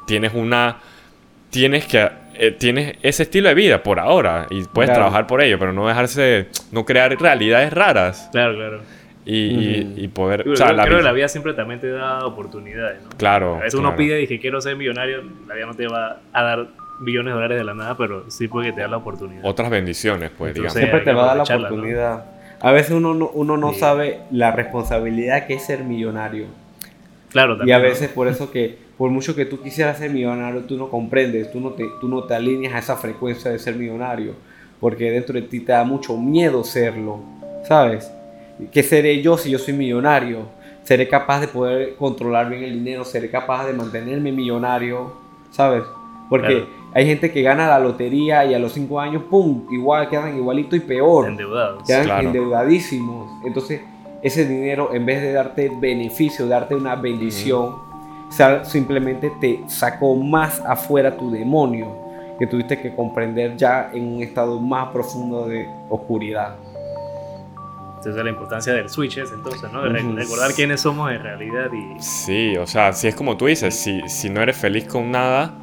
tienes 0.08 0.34
una, 0.34 0.78
tienes 1.50 1.86
que, 1.86 2.10
eh, 2.40 2.52
tienes 2.52 2.96
ese 3.02 3.24
estilo 3.24 3.50
de 3.50 3.56
vida 3.56 3.84
por 3.84 4.00
ahora 4.00 4.48
y 4.50 4.64
puedes 4.66 4.90
Claro. 4.90 5.02
trabajar 5.04 5.28
por 5.28 5.42
ello, 5.42 5.58
pero 5.60 5.74
no 5.74 5.88
dejarse, 5.88 6.48
no 6.72 6.86
crear 6.86 7.16
realidades 7.20 7.72
raras 7.74 8.30
Claro, 8.32 8.56
claro. 8.56 8.80
y, 9.26 9.34
y- 9.36 9.94
y 9.98 10.08
poder, 10.08 10.44
Yo 10.46 10.54
o 10.54 10.56
sea, 10.56 10.68
creo 10.68 10.78
la 10.78 10.84
creo 10.86 10.98
que 10.98 11.04
la 11.04 11.12
vida 11.12 11.28
siempre 11.28 11.54
también 11.54 11.80
te 11.80 11.90
da 11.90 12.26
oportunidades, 12.26 13.02
¿no? 13.04 13.10
claro, 13.18 13.56
A 13.56 13.60
veces 13.60 13.80
uno 13.80 13.96
pide 13.96 14.22
y 14.22 14.28
que 14.28 14.40
quiero 14.40 14.62
ser 14.62 14.76
millonario, 14.76 15.24
la 15.48 15.56
vida 15.56 15.66
no 15.66 15.74
te 15.74 15.88
va 15.88 16.20
a 16.34 16.44
dar 16.44 16.68
billones 17.00 17.32
de 17.32 17.34
dólares 17.36 17.58
de 17.60 17.64
la 17.64 17.74
nada, 17.76 17.96
pero 17.98 18.30
sí 18.30 18.48
puede 18.48 18.68
que 18.68 18.74
te 18.74 18.82
da 18.82 18.88
la 18.88 18.98
oportunidad. 18.98 19.42
otras 19.46 19.70
bendiciones, 19.70 20.32
pues, 20.38 20.56
Entonces, 20.56 20.74
digamos. 20.82 20.96
Siempre 20.96 21.02
te 21.02 21.14
va 21.14 21.24
a 21.24 21.36
dar 21.36 21.38
la 21.38 21.44
oportunidad. 21.44 22.26
A 22.60 22.72
veces 22.72 22.92
uno 22.92 23.14
no, 23.14 23.28
uno 23.30 23.56
no 23.56 23.74
Sí. 23.74 23.80
sabe 23.80 24.20
la 24.32 24.50
responsabilidad 24.52 25.46
que 25.46 25.54
es 25.56 25.66
ser 25.66 25.84
millonario. 25.84 26.46
Claro, 27.32 27.54
Y 27.54 27.58
también. 27.60 27.76
a 27.78 27.80
¿no? 27.84 27.86
veces 27.90 28.10
por 28.10 28.28
eso 28.28 28.52
que 28.52 28.78
por 28.98 29.10
mucho 29.12 29.36
que 29.36 29.46
tú 29.46 29.62
quisieras 29.62 29.98
ser 30.00 30.10
millonario, 30.12 30.62
tú 30.64 30.76
no 30.78 30.90
comprendes, 30.90 31.52
tú 31.52 31.60
no 31.60 31.72
te, 31.72 31.86
tú 32.02 32.08
no 32.08 32.24
te 32.24 32.34
alineas 32.36 32.74
a 32.74 32.80
esa 32.80 32.96
frecuencia 32.96 33.52
de 33.52 33.60
ser 33.60 33.76
millonario, 33.76 34.34
porque 34.80 35.12
dentro 35.12 35.34
de 35.36 35.44
ti 35.44 35.60
te 35.60 35.72
da 35.72 35.84
mucho 35.84 36.18
miedo 36.18 36.64
serlo, 36.64 37.20
¿sabes? 37.68 38.12
¿Qué 38.72 38.82
seré 38.84 39.22
yo 39.22 39.38
si 39.38 39.52
yo 39.52 39.60
soy 39.60 39.74
millonario? 39.76 40.40
¿Seré 40.84 41.08
capaz 41.08 41.42
de 41.42 41.48
poder 41.48 41.96
controlar 41.96 42.50
bien 42.50 42.64
el 42.64 42.74
dinero? 42.74 43.04
¿Seré 43.06 43.30
capaz 43.30 43.68
de 43.68 43.74
mantenerme 43.74 44.32
millonario? 44.32 45.12
¿Sabes? 45.52 45.84
Porque 46.30 46.48
Claro. 46.48 46.68
hay 46.94 47.06
gente 47.06 47.32
que 47.32 47.42
gana 47.42 47.68
la 47.68 47.80
lotería 47.80 48.46
y 48.46 48.54
a 48.54 48.60
los 48.60 48.72
5 48.74 49.00
años, 49.00 49.24
¡pum!, 49.30 49.66
igual 49.72 50.10
quedan 50.10 50.36
igualito 50.38 50.76
y 50.76 50.80
peor 50.80 51.28
endeudados. 51.28 51.84
quedan 51.86 52.04
Claro. 52.06 52.28
endeudadísimos. 52.28 53.30
Entonces, 53.46 53.82
ese 54.24 54.46
dinero, 54.48 54.90
en 54.94 55.06
vez 55.06 55.22
de 55.22 55.34
darte 55.34 55.70
beneficio, 55.80 56.48
darte 56.48 56.74
una 56.74 56.96
bendición, 56.96 57.76
sa- 58.30 58.64
simplemente 58.66 59.32
te 59.42 59.62
sacó 59.68 60.16
más 60.16 60.60
afuera 60.66 61.16
tu 61.18 61.32
demonio, 61.32 61.96
que 62.40 62.48
tuviste 62.48 62.80
que 62.80 62.94
comprender 62.96 63.56
ya 63.58 63.90
en 63.94 64.16
un 64.16 64.22
estado 64.24 64.60
más 64.60 64.90
profundo 64.92 65.48
de 65.48 65.68
oscuridad. 65.90 66.56
Entonces 67.98 68.24
la 68.24 68.30
importancia 68.30 68.74
del 68.74 68.90
switches, 68.90 69.32
entonces, 69.34 69.72
¿no? 69.74 69.82
De 69.84 69.90
re- 69.90 70.02
recordar 70.14 70.54
quiénes 70.54 70.82
somos 70.82 71.12
en 71.12 71.22
realidad 71.24 71.70
y... 71.74 72.02
Sí, 72.02 72.56
o 72.58 72.68
sea, 72.68 72.94
si 72.94 73.08
es 73.08 73.16
como 73.16 73.36
tú 73.38 73.48
dices, 73.48 73.76
si, 73.76 74.02
si 74.08 74.30
no 74.30 74.42
eres 74.42 74.56
feliz 74.56 74.86
con 74.86 75.10
nada, 75.12 75.56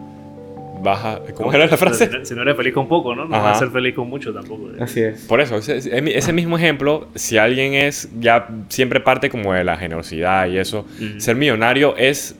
vas 0.82 1.04
a... 1.04 1.20
¿Cómo 1.34 1.52
era 1.52 1.66
la 1.68 1.76
frase? 1.76 2.06
Si 2.10 2.18
no, 2.18 2.24
si 2.24 2.34
no 2.34 2.42
eres 2.42 2.56
feliz 2.56 2.74
con 2.74 2.88
poco, 2.88 3.14
¿no? 3.14 3.24
No 3.26 3.36
Ajá. 3.36 3.44
vas 3.44 3.56
a 3.56 3.60
ser 3.60 3.70
feliz 3.70 3.94
con 3.94 4.10
mucho 4.10 4.34
tampoco. 4.34 4.68
¿eh? 4.70 4.78
Así 4.82 5.00
es. 5.00 5.24
Por 5.26 5.40
eso, 5.40 5.56
ese, 5.56 5.78
ese 6.18 6.32
mismo 6.32 6.58
ejemplo, 6.58 7.06
si 7.14 7.38
alguien 7.38 7.72
es, 7.74 8.10
ya 8.18 8.48
siempre 8.68 8.98
parte 9.00 9.30
como 9.30 9.52
de 9.52 9.62
la 9.62 9.76
generosidad 9.76 10.48
y 10.48 10.58
eso, 10.58 10.84
ser 11.18 11.36
millonario 11.36 11.96
es, 11.96 12.34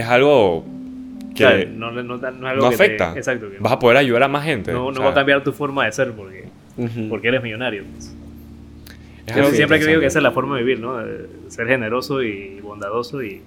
es 0.00 0.06
algo 0.06 0.64
que 1.34 1.44
O 1.44 1.48
sea, 1.50 1.64
no, 1.66 1.90
no, 1.90 2.02
no, 2.02 2.14
algo 2.48 2.62
no 2.64 2.70
que 2.70 2.76
te- 2.76 2.82
afecta. 2.84 3.12
exacto. 3.16 3.50
Que 3.50 3.58
vas 3.58 3.72
a 3.72 3.78
poder 3.78 3.96
ayudar 3.98 4.22
a 4.24 4.28
más 4.28 4.44
gente. 4.44 4.72
no, 4.72 4.92
va 4.92 5.10
a 5.10 5.14
cambiar 5.14 5.42
tu 5.44 5.52
forma 5.52 5.84
de 5.86 5.92
ser 5.92 6.12
porque, 6.12 6.44
Ujú. 6.76 7.08
porque 7.08 7.28
eres 7.28 7.42
millonario. 7.42 7.84
pues. 7.92 8.14
es 9.26 9.36
Yo 9.36 9.50
siempre 9.50 9.76
he 9.76 9.80
creído 9.80 10.00
que 10.00 10.06
esa 10.06 10.18
es 10.18 10.22
la 10.22 10.32
forma 10.32 10.56
de 10.56 10.62
vivir, 10.62 10.80
¿no? 10.80 10.96
Ser 11.48 11.66
generoso 11.66 12.22
y 12.22 12.60
bondadoso 12.60 13.22
y 13.22 13.42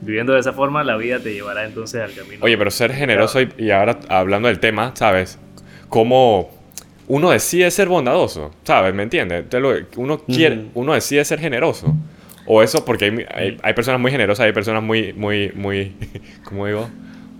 viviendo 0.00 0.32
de 0.32 0.40
esa 0.40 0.52
forma 0.52 0.84
la 0.84 0.96
vida 0.96 1.18
te 1.18 1.32
llevará 1.34 1.64
entonces 1.64 2.00
al 2.00 2.12
camino. 2.14 2.44
Oye, 2.44 2.56
pero 2.58 2.70
ser 2.70 2.92
generoso 2.92 3.40
y, 3.40 3.48
y 3.58 3.70
ahora 3.70 3.98
hablando 4.08 4.48
del 4.48 4.58
tema, 4.60 4.92
¿sabes? 4.94 5.38
Cómo 5.88 6.50
uno 7.08 7.30
decide 7.30 7.70
ser 7.70 7.88
bondadoso, 7.88 8.50
¿sabes? 8.64 8.94
¿Me 8.94 9.02
entiendes? 9.02 9.44
Uno 9.96 10.18
quiere, 10.18 10.56
Ujú. 10.56 10.68
uno 10.74 10.94
decide 10.94 11.24
ser 11.24 11.38
generoso. 11.40 11.94
O 12.50 12.62
eso 12.62 12.82
porque 12.84 13.04
hay, 13.04 13.26
hay, 13.30 13.58
hay 13.62 13.74
personas 13.74 14.00
muy 14.00 14.10
generosas, 14.10 14.46
hay 14.46 14.52
personas 14.52 14.82
muy, 14.82 15.12
muy, 15.12 15.52
muy, 15.54 15.92
¿cómo 16.44 16.66
digo? 16.66 16.88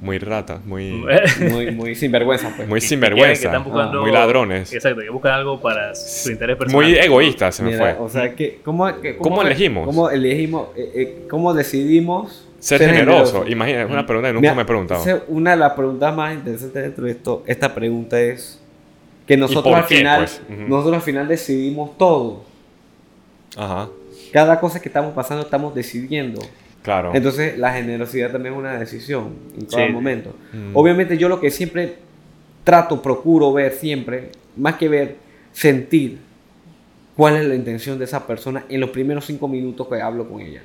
Muy 0.00 0.18
ratas, 0.18 0.64
muy, 0.64 1.02
Muy, 1.50 1.70
muy 1.72 1.94
sinvergüenza, 1.96 2.52
pues. 2.54 2.68
muy 2.68 2.78
que 2.80 2.86
sinvergüenza, 2.86 3.46
están 3.48 3.64
buscando- 3.64 4.02
muy 4.02 4.12
ladrones, 4.12 4.72
Exacto, 4.72 5.00
que 5.00 5.08
buscan 5.10 5.32
algo 5.32 5.60
para 5.60 5.92
su 5.94 6.30
interés 6.30 6.56
personal. 6.56 6.84
muy 6.84 6.94
egoístas, 6.96 7.56
se 7.56 7.62
me 7.64 7.70
Mira, 7.72 7.94
fue. 7.96 8.04
O 8.04 8.08
sea, 8.08 8.32
que, 8.36 8.60
¿cómo, 8.64 8.86
que- 9.00 9.16
¿Cómo 9.16 9.42
elegimos? 9.42 9.86
¿Cómo 9.86 10.08
elegimos? 10.10 10.68
eh, 10.76 10.92
eh, 10.94 11.26
¿Cómo 11.28 11.52
decidimos 11.54 12.44
Ser, 12.60 12.80
generoso. 12.80 13.44
Imagina, 13.48 13.82
es 13.82 13.90
una 13.90 14.02
Mm. 14.02 14.06
pregunta 14.06 14.28
que 14.28 14.32
nunca 14.34 14.42
Mira, 14.42 14.54
me 14.54 14.62
he 14.62 14.64
preguntado. 14.66 15.04
Una 15.28 15.50
de 15.52 15.56
las 15.56 15.72
preguntas 15.72 16.14
más 16.14 16.34
interesantes 16.34 16.82
dentro 16.82 17.04
de 17.06 17.10
esto, 17.12 17.42
esta 17.46 17.74
pregunta 17.74 18.20
es 18.20 18.60
que 19.26 19.36
nosotros 19.36 19.64
por 19.64 19.74
al 19.82 19.86
qué, 19.86 19.96
final, 19.96 20.18
pues? 20.20 20.42
Nosotros 20.68 20.94
al 20.96 21.02
final 21.02 21.26
decidimos 21.28 21.96
todo. 21.98 22.44
Ajá, 23.56 23.88
Cada 24.32 24.60
cosa 24.60 24.80
que 24.80 24.88
estamos 24.88 25.14
pasando 25.14 25.42
estamos 25.44 25.74
decidiendo. 25.74 26.40
claro. 26.82 27.10
Entonces 27.14 27.58
la 27.58 27.72
generosidad 27.72 28.30
también 28.32 28.54
es 28.54 28.58
una 28.60 28.78
decisión 28.78 29.30
en 29.58 29.66
todo 29.66 29.84
Sí. 29.86 29.92
momento. 29.92 30.34
Mm. 30.52 30.74
Obviamente 30.76 31.18
yo 31.18 31.28
lo 31.28 31.40
que 31.40 31.50
siempre 31.50 31.96
trato, 32.64 33.00
procuro 33.02 33.52
ver 33.52 33.72
siempre, 33.72 34.30
más 34.56 34.76
que 34.76 34.88
ver, 34.88 35.16
sentir 35.52 36.18
cuál 37.16 37.36
es 37.36 37.44
la 37.46 37.54
intención 37.54 37.98
de 37.98 38.04
esa 38.04 38.26
persona 38.26 38.64
en 38.68 38.80
los 38.80 38.90
primeros 38.90 39.24
cinco 39.26 39.48
minutos 39.48 39.86
que 39.88 40.00
hablo 40.00 40.28
con 40.28 40.40
ella. 40.40 40.62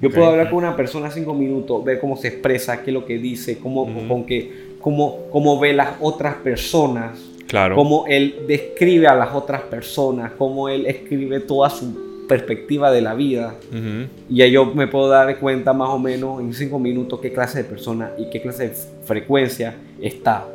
Yo 0.00 0.08
Ok. 0.08 0.14
puedo 0.14 0.28
hablar 0.30 0.48
con 0.50 0.58
una 0.58 0.74
persona 0.76 1.10
cinco 1.10 1.34
minutos, 1.34 1.84
ver 1.84 2.00
cómo 2.00 2.16
se 2.16 2.28
expresa, 2.28 2.82
qué 2.82 2.90
es 2.90 2.94
lo 2.94 3.04
que 3.04 3.18
dice, 3.18 3.58
cómo, 3.58 3.82
Ujú. 3.82 4.08
con 4.08 4.24
qué, 4.26 4.74
cómo, 4.80 5.26
cómo 5.30 5.58
ve 5.60 5.72
las 5.72 5.90
otras 6.00 6.34
personas, 6.36 7.18
claro. 7.46 7.76
cómo 7.76 8.04
él 8.08 8.40
describe 8.48 9.06
a 9.06 9.14
las 9.14 9.32
otras 9.34 9.62
personas, 9.62 10.32
cómo 10.36 10.68
él 10.68 10.86
escribe 10.86 11.40
toda 11.40 11.70
su 11.70 12.03
perspectiva 12.28 12.90
de 12.90 13.00
la 13.02 13.14
vida. 13.14 13.54
Ujú. 13.70 14.08
Y 14.30 14.36
ya 14.36 14.46
yo 14.46 14.66
me 14.66 14.86
puedo 14.86 15.08
dar 15.08 15.38
cuenta 15.38 15.72
más 15.72 15.90
o 15.90 15.98
menos 15.98 16.40
en 16.40 16.52
cinco 16.54 16.78
minutos 16.78 17.20
qué 17.20 17.32
clase 17.32 17.58
de 17.58 17.64
persona 17.64 18.12
y 18.18 18.30
qué 18.30 18.40
clase 18.40 18.68
de 18.68 18.74
frecuencia 19.04 19.74
está. 20.00 20.46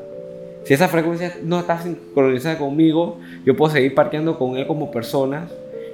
Si 0.63 0.73
esa 0.73 0.87
frecuencia 0.87 1.33
no 1.43 1.59
está 1.59 1.81
sincronizada 1.81 2.57
conmigo, 2.57 3.17
yo 3.45 3.55
puedo 3.55 3.71
seguir 3.71 3.95
parqueando 3.95 4.37
con 4.37 4.57
él 4.57 4.67
como 4.67 4.91
persona, 4.91 5.47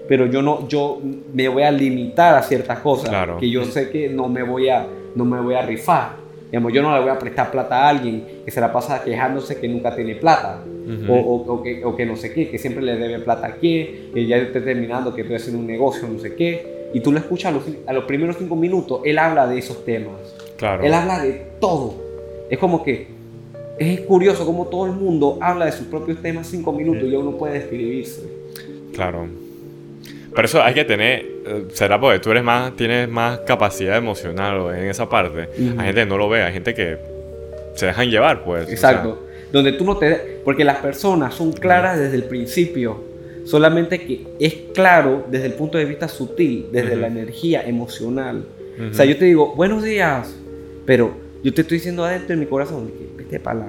pero 0.08 0.26
yo 0.26 0.42
no, 0.42 0.68
yo 0.68 1.00
me 1.34 1.48
voy 1.48 1.64
a 1.64 1.72
limitar 1.72 2.36
a 2.36 2.42
ciertas 2.44 2.80
cosas 2.80 3.10
Claro. 3.10 3.38
que 3.38 3.50
yo 3.50 3.64
sé 3.66 3.90
que 3.90 4.10
no 4.10 4.28
me 4.28 4.44
voy 4.44 4.70
a, 4.70 4.86
no 5.16 5.24
me 5.26 5.40
voy 5.40 5.56
a 5.56 5.62
rifar. 5.62 6.25
Digamos, 6.52 6.72
yo 6.74 6.82
no 6.82 6.94
le 6.96 7.02
voy 7.02 7.10
a 7.10 7.20
prestar 7.20 7.52
plata 7.52 7.76
a 7.86 7.90
alguien 7.90 8.24
que 8.46 8.52
se 8.52 8.62
la 8.62 8.72
pasa 8.72 9.04
quejándose 9.04 9.60
que 9.60 9.68
nunca 9.68 9.96
tiene 9.96 10.16
plata. 10.16 10.64
O, 11.10 11.14
o- 11.14 11.54
o 11.54 11.64
que, 11.64 11.84
o 11.84 11.96
que 11.96 12.06
no 12.06 12.16
sé 12.16 12.32
qué, 12.32 12.48
que 12.50 12.60
siempre 12.60 12.84
le 12.84 12.96
debe 12.98 13.20
plata 13.20 13.48
a 13.48 13.52
quién, 13.56 14.12
que 14.14 14.26
ya 14.28 14.38
esté 14.38 14.62
terminando, 14.62 15.14
que 15.16 15.22
estoy 15.22 15.38
haciendo 15.38 15.60
un 15.60 15.66
negocio, 15.68 16.08
no 16.08 16.20
sé 16.20 16.36
qué. 16.36 16.90
Y 16.94 17.00
tú 17.00 17.12
lo 17.12 17.18
escuchas 17.18 17.52
a 17.52 17.56
los, 17.56 17.64
a 17.88 17.94
los 17.94 18.04
primeros 18.06 18.38
cinco 18.38 18.56
minutos, 18.56 19.02
él 19.04 19.18
habla 19.18 19.48
de 19.48 19.58
esos 19.58 19.84
temas. 19.84 20.14
Claro. 20.58 20.84
Él 20.84 20.94
habla 20.94 21.20
de 21.24 21.42
todo. 21.60 21.96
Es 22.50 22.60
como 22.60 22.84
que 22.84 23.08
es 23.80 24.02
curioso 24.02 24.46
como 24.46 24.68
todo 24.68 24.86
el 24.86 24.92
mundo 24.94 25.38
habla 25.42 25.66
de 25.66 25.72
sus 25.72 25.88
propios 25.88 26.22
temas 26.22 26.48
cinco 26.48 26.72
minutos 26.72 27.02
Sí. 27.02 27.08
y 27.10 27.12
ya 27.12 27.18
uno 27.20 27.32
puede 27.32 27.56
describirse. 27.56 28.22
Claro. 28.94 29.28
Pero 30.36 30.46
eso 30.48 30.62
hay 30.62 30.74
que 30.74 30.84
tener, 30.84 31.26
eh, 31.46 31.66
será 31.74 32.00
porque 32.00 32.20
tú 32.20 32.32
eres 32.32 32.44
más, 32.44 32.76
tienes 32.76 33.08
más 33.10 33.40
capacidad 33.40 33.96
emocional 33.98 34.76
en 34.76 34.86
esa 34.90 35.08
parte. 35.08 35.48
Ujú. 35.58 35.80
Hay 35.80 35.86
gente 35.88 36.02
que 36.02 36.06
no 36.06 36.18
lo 36.18 36.28
ve, 36.30 36.44
hay 36.44 36.54
gente 36.54 36.74
que 36.74 36.98
se 37.76 37.86
dejan 37.88 38.10
llevar, 38.10 38.44
pues. 38.44 38.68
o 38.68 38.72
Exacto. 38.72 39.26
Donde 39.52 39.72
tú 39.74 39.86
no 39.86 39.98
te... 39.98 40.40
Porque 40.44 40.66
las 40.66 40.78
personas 40.78 41.34
son 41.34 41.54
claras 41.54 41.98
desde 41.98 42.16
el 42.18 42.24
principio. 42.26 43.02
Solamente 43.46 44.00
que 44.02 44.26
es 44.40 44.56
claro 44.74 45.26
desde 45.30 45.46
el 45.46 45.54
punto 45.54 45.78
de 45.78 45.86
vista 45.86 46.08
sutil, 46.08 46.66
desde 46.72 46.92
Ujú. 46.94 47.02
la 47.02 47.08
energía 47.08 47.62
emocional. 47.66 48.44
sea, 48.78 48.88
O 48.90 48.94
sea, 48.94 49.06
yo 49.06 49.18
te 49.18 49.26
digo, 49.26 49.54
buenos 49.56 49.84
días, 49.84 50.36
pero 50.86 51.14
yo 51.44 51.54
te 51.54 51.62
estoy 51.62 51.78
diciendo 51.78 52.04
adentro 52.04 52.30
de 52.30 52.38
mi 52.38 52.46
corazón, 52.48 52.88
que 52.88 53.08
vete 53.24 53.40
para 53.40 53.60
la, 53.60 53.68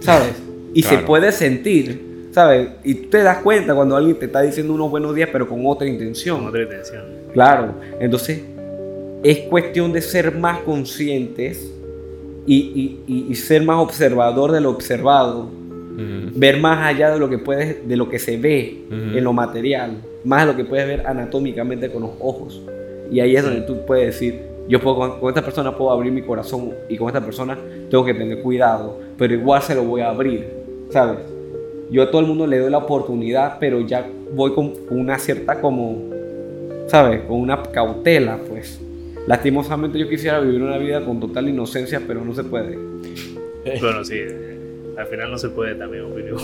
¿sabes? 0.00 0.32
Y 0.74 0.82
se 0.82 0.88
Claro. 0.90 1.06
puede 1.06 1.30
sentir, 1.32 2.07
¿sabes? 2.38 2.68
Y 2.84 2.94
tú 2.94 3.08
te 3.10 3.18
das 3.24 3.38
cuenta 3.38 3.74
cuando 3.74 3.96
alguien 3.96 4.16
te 4.16 4.26
está 4.26 4.42
diciendo 4.42 4.72
unos 4.72 4.88
buenos 4.92 5.12
días, 5.12 5.28
pero 5.32 5.48
con 5.48 5.60
otra 5.66 5.88
intención. 5.88 6.38
Con 6.38 6.46
otra 6.46 6.62
intención. 6.62 7.02
Claro, 7.32 7.74
entonces 7.98 8.42
es 9.24 9.38
cuestión 9.50 9.92
de 9.92 10.00
ser 10.00 10.36
más 10.36 10.60
conscientes 10.60 11.68
y, 12.46 13.00
y- 13.08 13.26
y- 13.28 13.34
ser 13.34 13.64
más 13.64 13.78
observador 13.82 14.52
de 14.52 14.60
lo 14.60 14.70
observado, 14.70 15.48
ver 16.36 16.60
más 16.60 16.86
allá 16.86 17.10
de 17.10 17.18
lo 17.18 17.28
que 17.28 17.38
puedes, 17.38 17.88
de 17.88 17.96
lo 17.96 18.08
que 18.08 18.20
se 18.20 18.36
ve 18.36 18.82
en 18.88 19.24
lo 19.24 19.32
material, 19.32 19.96
más 20.24 20.46
de 20.46 20.52
lo 20.52 20.56
que 20.56 20.64
puedes 20.64 20.86
ver 20.86 21.08
anatómicamente 21.08 21.90
con 21.90 22.02
los 22.02 22.12
ojos. 22.20 22.62
Y 23.10 23.18
ahí 23.18 23.34
es 23.34 23.42
donde 23.42 23.62
tú 23.62 23.84
puedes 23.84 24.06
decir, 24.06 24.42
yo 24.68 24.78
puedo 24.80 24.94
con, 24.96 25.18
con 25.18 25.28
esta 25.28 25.42
persona 25.42 25.76
puedo 25.76 25.90
abrir 25.90 26.12
mi 26.12 26.22
corazón 26.22 26.72
y 26.88 26.96
con 26.96 27.08
esta 27.08 27.20
persona 27.20 27.58
tengo 27.90 28.04
que 28.04 28.14
tener 28.14 28.42
cuidado, 28.42 28.96
pero 29.18 29.34
igual 29.34 29.60
se 29.60 29.74
lo 29.74 29.82
voy 29.82 30.02
a 30.02 30.10
abrir, 30.10 30.46
¿sabes? 30.90 31.18
Yo 31.90 32.02
a 32.02 32.10
todo 32.10 32.20
el 32.20 32.26
mundo 32.26 32.46
le 32.46 32.58
doy 32.58 32.70
la 32.70 32.78
oportunidad, 32.78 33.58
pero 33.58 33.80
ya 33.80 34.06
voy 34.32 34.52
con 34.52 34.74
una 34.90 35.18
cierta 35.18 35.60
como, 35.60 36.10
¿sabes? 36.86 37.22
Con 37.22 37.40
una 37.40 37.62
cautela, 37.62 38.38
pues. 38.48 38.80
Lastimosamente 39.26 39.98
yo 39.98 40.08
quisiera 40.08 40.40
vivir 40.40 40.62
una 40.62 40.78
vida 40.78 41.04
con 41.04 41.20
total 41.20 41.48
inocencia, 41.48 42.00
pero 42.06 42.24
no 42.24 42.34
se 42.34 42.44
puede. 42.44 42.78
Bueno, 43.80 44.02
sí. 44.02 44.20
Al 44.96 45.06
final 45.06 45.30
no 45.30 45.36
se 45.36 45.50
puede 45.50 45.74
también, 45.74 46.04
opino. 46.04 46.38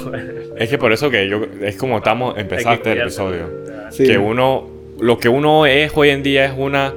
Es 0.57 0.69
que 0.69 0.77
por 0.77 0.93
eso 0.93 1.11
que 1.11 1.27
yo, 1.27 1.41
es 1.63 1.77
como 1.77 1.97
estamos, 1.99 2.37
empezaste 2.37 2.93
el 2.93 3.01
episodio. 3.01 3.47
Sí. 3.91 4.05
Que 4.05 4.19
uno, 4.19 4.69
lo 5.01 5.19
que 5.19 5.31
uno 5.31 5.65
es 5.65 5.91
hoy 5.95 6.11
en 6.11 6.23
día 6.23 6.45
es 6.45 6.53
una 6.57 6.93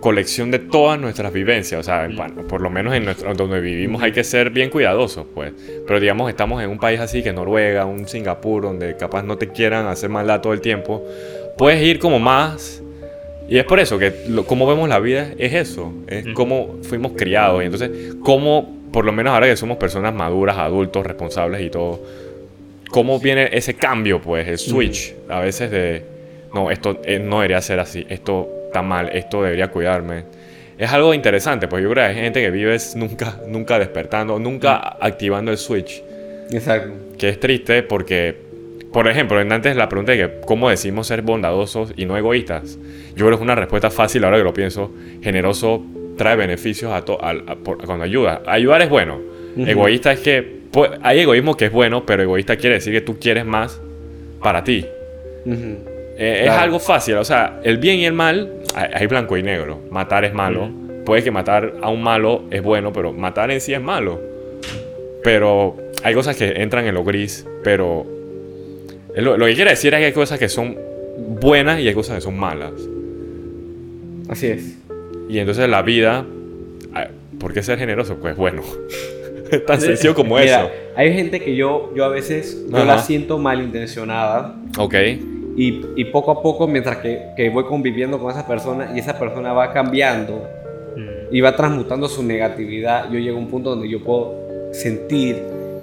colección 0.00 0.50
de 0.50 0.58
todas 0.58 0.98
nuestras 1.00 1.32
vivencias. 1.32 1.80
O 1.80 1.82
sea, 1.82 2.08
pa- 2.16 2.28
por 2.48 2.60
lo 2.60 2.70
menos 2.70 2.94
en 2.94 3.04
nuestro, 3.04 3.32
donde 3.34 3.60
vivimos 3.60 4.02
hay 4.02 4.12
que 4.12 4.24
ser 4.24 4.50
bien 4.50 4.70
cuidadosos, 4.70 5.26
pues. 5.34 5.52
Pero 5.86 6.00
digamos, 6.00 6.28
estamos 6.30 6.62
en 6.62 6.70
un 6.70 6.78
país 6.78 7.00
así 7.00 7.22
que 7.22 7.32
Noruega, 7.32 7.84
un 7.84 8.06
Singapur, 8.08 8.62
donde 8.62 8.96
capaz 8.96 9.22
no 9.22 9.36
te 9.36 9.48
quieran 9.48 9.86
hacer 9.86 10.10
maldad 10.10 10.40
todo 10.40 10.52
el 10.52 10.60
tiempo. 10.60 11.04
Puedes 11.58 11.82
ir 11.82 11.98
como 11.98 12.18
más... 12.18 12.82
Y 13.48 13.58
es 13.58 13.64
por 13.64 13.78
eso 13.78 13.96
que 13.96 14.12
lo, 14.28 14.44
como 14.44 14.66
vemos 14.66 14.88
la 14.88 14.98
vida 14.98 15.28
es 15.38 15.52
eso, 15.54 15.92
es 16.08 16.24
Ujú. 16.26 16.34
cómo 16.34 16.76
fuimos 16.82 17.12
criados. 17.12 17.62
Y 17.62 17.66
entonces, 17.66 18.16
cómo, 18.24 18.76
por 18.92 19.04
lo 19.04 19.12
menos 19.12 19.32
ahora 19.32 19.46
que 19.46 19.56
somos 19.56 19.76
personas 19.76 20.12
maduras, 20.12 20.56
adultos, 20.58 21.06
responsables 21.06 21.60
y 21.62 21.70
todo, 21.70 22.00
cómo 22.90 23.20
viene 23.20 23.48
ese 23.52 23.74
cambio, 23.74 24.20
pues, 24.20 24.48
el 24.48 24.58
switch, 24.58 25.14
a 25.28 25.38
veces 25.38 25.70
de, 25.70 26.02
no, 26.54 26.72
esto 26.72 27.00
eh, 27.04 27.20
no 27.20 27.36
debería 27.36 27.60
ser 27.60 27.78
así, 27.78 28.04
esto 28.08 28.48
está 28.66 28.82
mal, 28.82 29.10
esto 29.12 29.42
debería 29.42 29.68
cuidarme. 29.68 30.24
Es 30.78 30.92
algo 30.92 31.14
interesante, 31.14 31.68
pues 31.68 31.82
yo 31.82 31.90
creo 31.90 32.04
que 32.04 32.10
hay 32.10 32.14
gente 32.16 32.40
que 32.42 32.50
vive 32.50 32.76
nunca, 32.96 33.40
nunca 33.48 33.78
despertando, 33.78 34.38
nunca 34.38 34.96
activando 35.00 35.50
el 35.50 35.56
switch, 35.56 36.02
Exacto. 36.50 36.92
que 37.18 37.30
es 37.30 37.40
triste 37.40 37.82
porque, 37.82 38.36
por 38.92 39.08
ejemplo, 39.08 39.38
antes 39.38 39.74
la 39.74 39.88
pregunta 39.88 40.12
de 40.12 40.18
que 40.18 40.30
cómo 40.46 40.68
decimos 40.68 41.06
ser 41.06 41.22
bondadosos 41.22 41.94
y 41.96 42.04
no 42.04 42.16
egoístas, 42.18 42.78
yo 43.14 43.24
creo 43.24 43.30
que 43.30 43.34
es 43.36 43.40
una 43.40 43.54
respuesta 43.54 43.90
fácil 43.90 44.22
ahora 44.24 44.36
que 44.36 44.44
lo 44.44 44.52
pienso, 44.52 44.92
generoso 45.22 45.82
trae 46.18 46.36
beneficios 46.36 46.92
a 46.92 47.02
to- 47.02 47.18
a- 47.24 47.56
por- 47.56 47.78
cuando 47.84 48.04
ayuda. 48.04 48.42
Ayudar 48.46 48.82
es 48.82 48.90
bueno, 48.90 49.18
Ujú. 49.56 49.66
egoísta 49.66 50.12
es 50.12 50.20
que, 50.20 50.56
pues, 50.70 50.90
hay 51.02 51.20
egoísmo 51.20 51.56
que 51.56 51.66
es 51.66 51.72
bueno, 51.72 52.04
pero 52.04 52.22
egoísta 52.22 52.56
quiere 52.56 52.74
decir 52.76 52.92
que 52.92 53.00
tú 53.00 53.18
quieres 53.18 53.46
más 53.46 53.80
para 54.42 54.62
ti. 54.62 54.84
Ujú. 55.46 55.95
Eh, 56.18 56.44
Es 56.46 56.50
algo 56.50 56.78
fácil, 56.78 57.16
o 57.16 57.24
sea, 57.24 57.60
el 57.62 57.78
bien 57.78 57.96
y 57.98 58.06
el 58.06 58.12
mal, 58.12 58.50
hay, 58.74 59.06
blanco 59.06 59.36
y 59.36 59.42
negro. 59.42 59.80
Matar 59.90 60.24
es 60.24 60.32
malo. 60.34 60.70
Puede 61.04 61.22
que 61.22 61.30
matar 61.30 61.74
a 61.82 61.88
un 61.88 62.02
malo 62.02 62.42
es 62.50 62.62
bueno, 62.62 62.92
pero 62.92 63.12
matar 63.12 63.50
en 63.50 63.60
sí 63.60 63.72
es 63.72 63.80
malo. 63.80 64.20
Pero 65.22 65.76
hay 66.02 66.14
cosas 66.14 66.36
que 66.36 66.62
entran 66.62 66.86
en 66.86 66.94
lo 66.94 67.04
gris, 67.04 67.46
pero 67.62 68.06
lo, 69.14 69.36
lo 69.36 69.46
que 69.46 69.54
quiere 69.54 69.70
decir 69.70 69.94
es 69.94 70.00
que 70.00 70.06
hay 70.06 70.12
cosas 70.12 70.38
que 70.38 70.48
son 70.48 70.76
buenas 71.40 71.80
y 71.80 71.88
hay 71.88 71.94
cosas 71.94 72.16
que 72.16 72.20
son 72.22 72.38
malas. 72.38 72.72
Así 74.28 74.48
es. 74.48 74.76
Y 75.28 75.38
entonces 75.38 75.68
la 75.68 75.82
vida, 75.82 76.24
ah, 76.94 77.08
¿por 77.38 77.52
qué 77.52 77.62
ser 77.62 77.78
generoso? 77.78 78.16
Pues 78.16 78.36
bueno, 78.36 78.62
tan 79.66 79.80
sencillo 79.80 80.14
como 80.14 80.36
Mira, 80.36 80.62
eso. 80.62 80.70
hay 80.96 81.12
gente 81.14 81.40
que 81.40 81.54
yo, 81.56 81.92
yo 81.94 82.04
a 82.04 82.08
veces 82.08 82.64
yo 82.68 82.76
Ajá. 82.76 82.84
la 82.84 82.98
siento 82.98 83.38
malintencionada 83.38 84.56
Ok, 84.78 84.94
y, 85.56 85.80
y 85.96 86.04
poco 86.06 86.30
a 86.30 86.42
poco, 86.42 86.66
mientras 86.68 86.98
que, 86.98 87.30
que 87.36 87.48
voy 87.50 87.64
conviviendo 87.64 88.18
con 88.18 88.30
esa 88.30 88.46
persona 88.46 88.92
y 88.94 88.98
esa 88.98 89.18
persona 89.18 89.52
va 89.52 89.72
cambiando 89.72 90.48
Mm, 90.96 91.34
y 91.34 91.40
va 91.42 91.54
transmutando 91.54 92.08
su 92.08 92.22
negatividad, 92.22 93.10
yo 93.10 93.18
llego 93.18 93.36
a 93.36 93.40
un 93.40 93.48
punto 93.48 93.68
donde 93.70 93.86
yo 93.86 94.02
puedo 94.02 94.34
sentir 94.72 95.36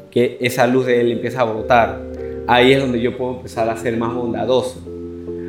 que 0.09 0.37
esa 0.41 0.65
luz 0.65 0.87
de 0.87 0.99
él 1.01 1.11
empieza 1.11 1.41
a 1.41 1.43
brotar. 1.43 1.99
Ahí 2.47 2.73
es 2.73 2.81
donde 2.81 2.99
yo 2.99 3.15
puedo 3.15 3.35
empezar 3.37 3.69
a 3.69 3.77
ser 3.77 3.95
más 3.95 4.11
bondadoso. 4.11 4.79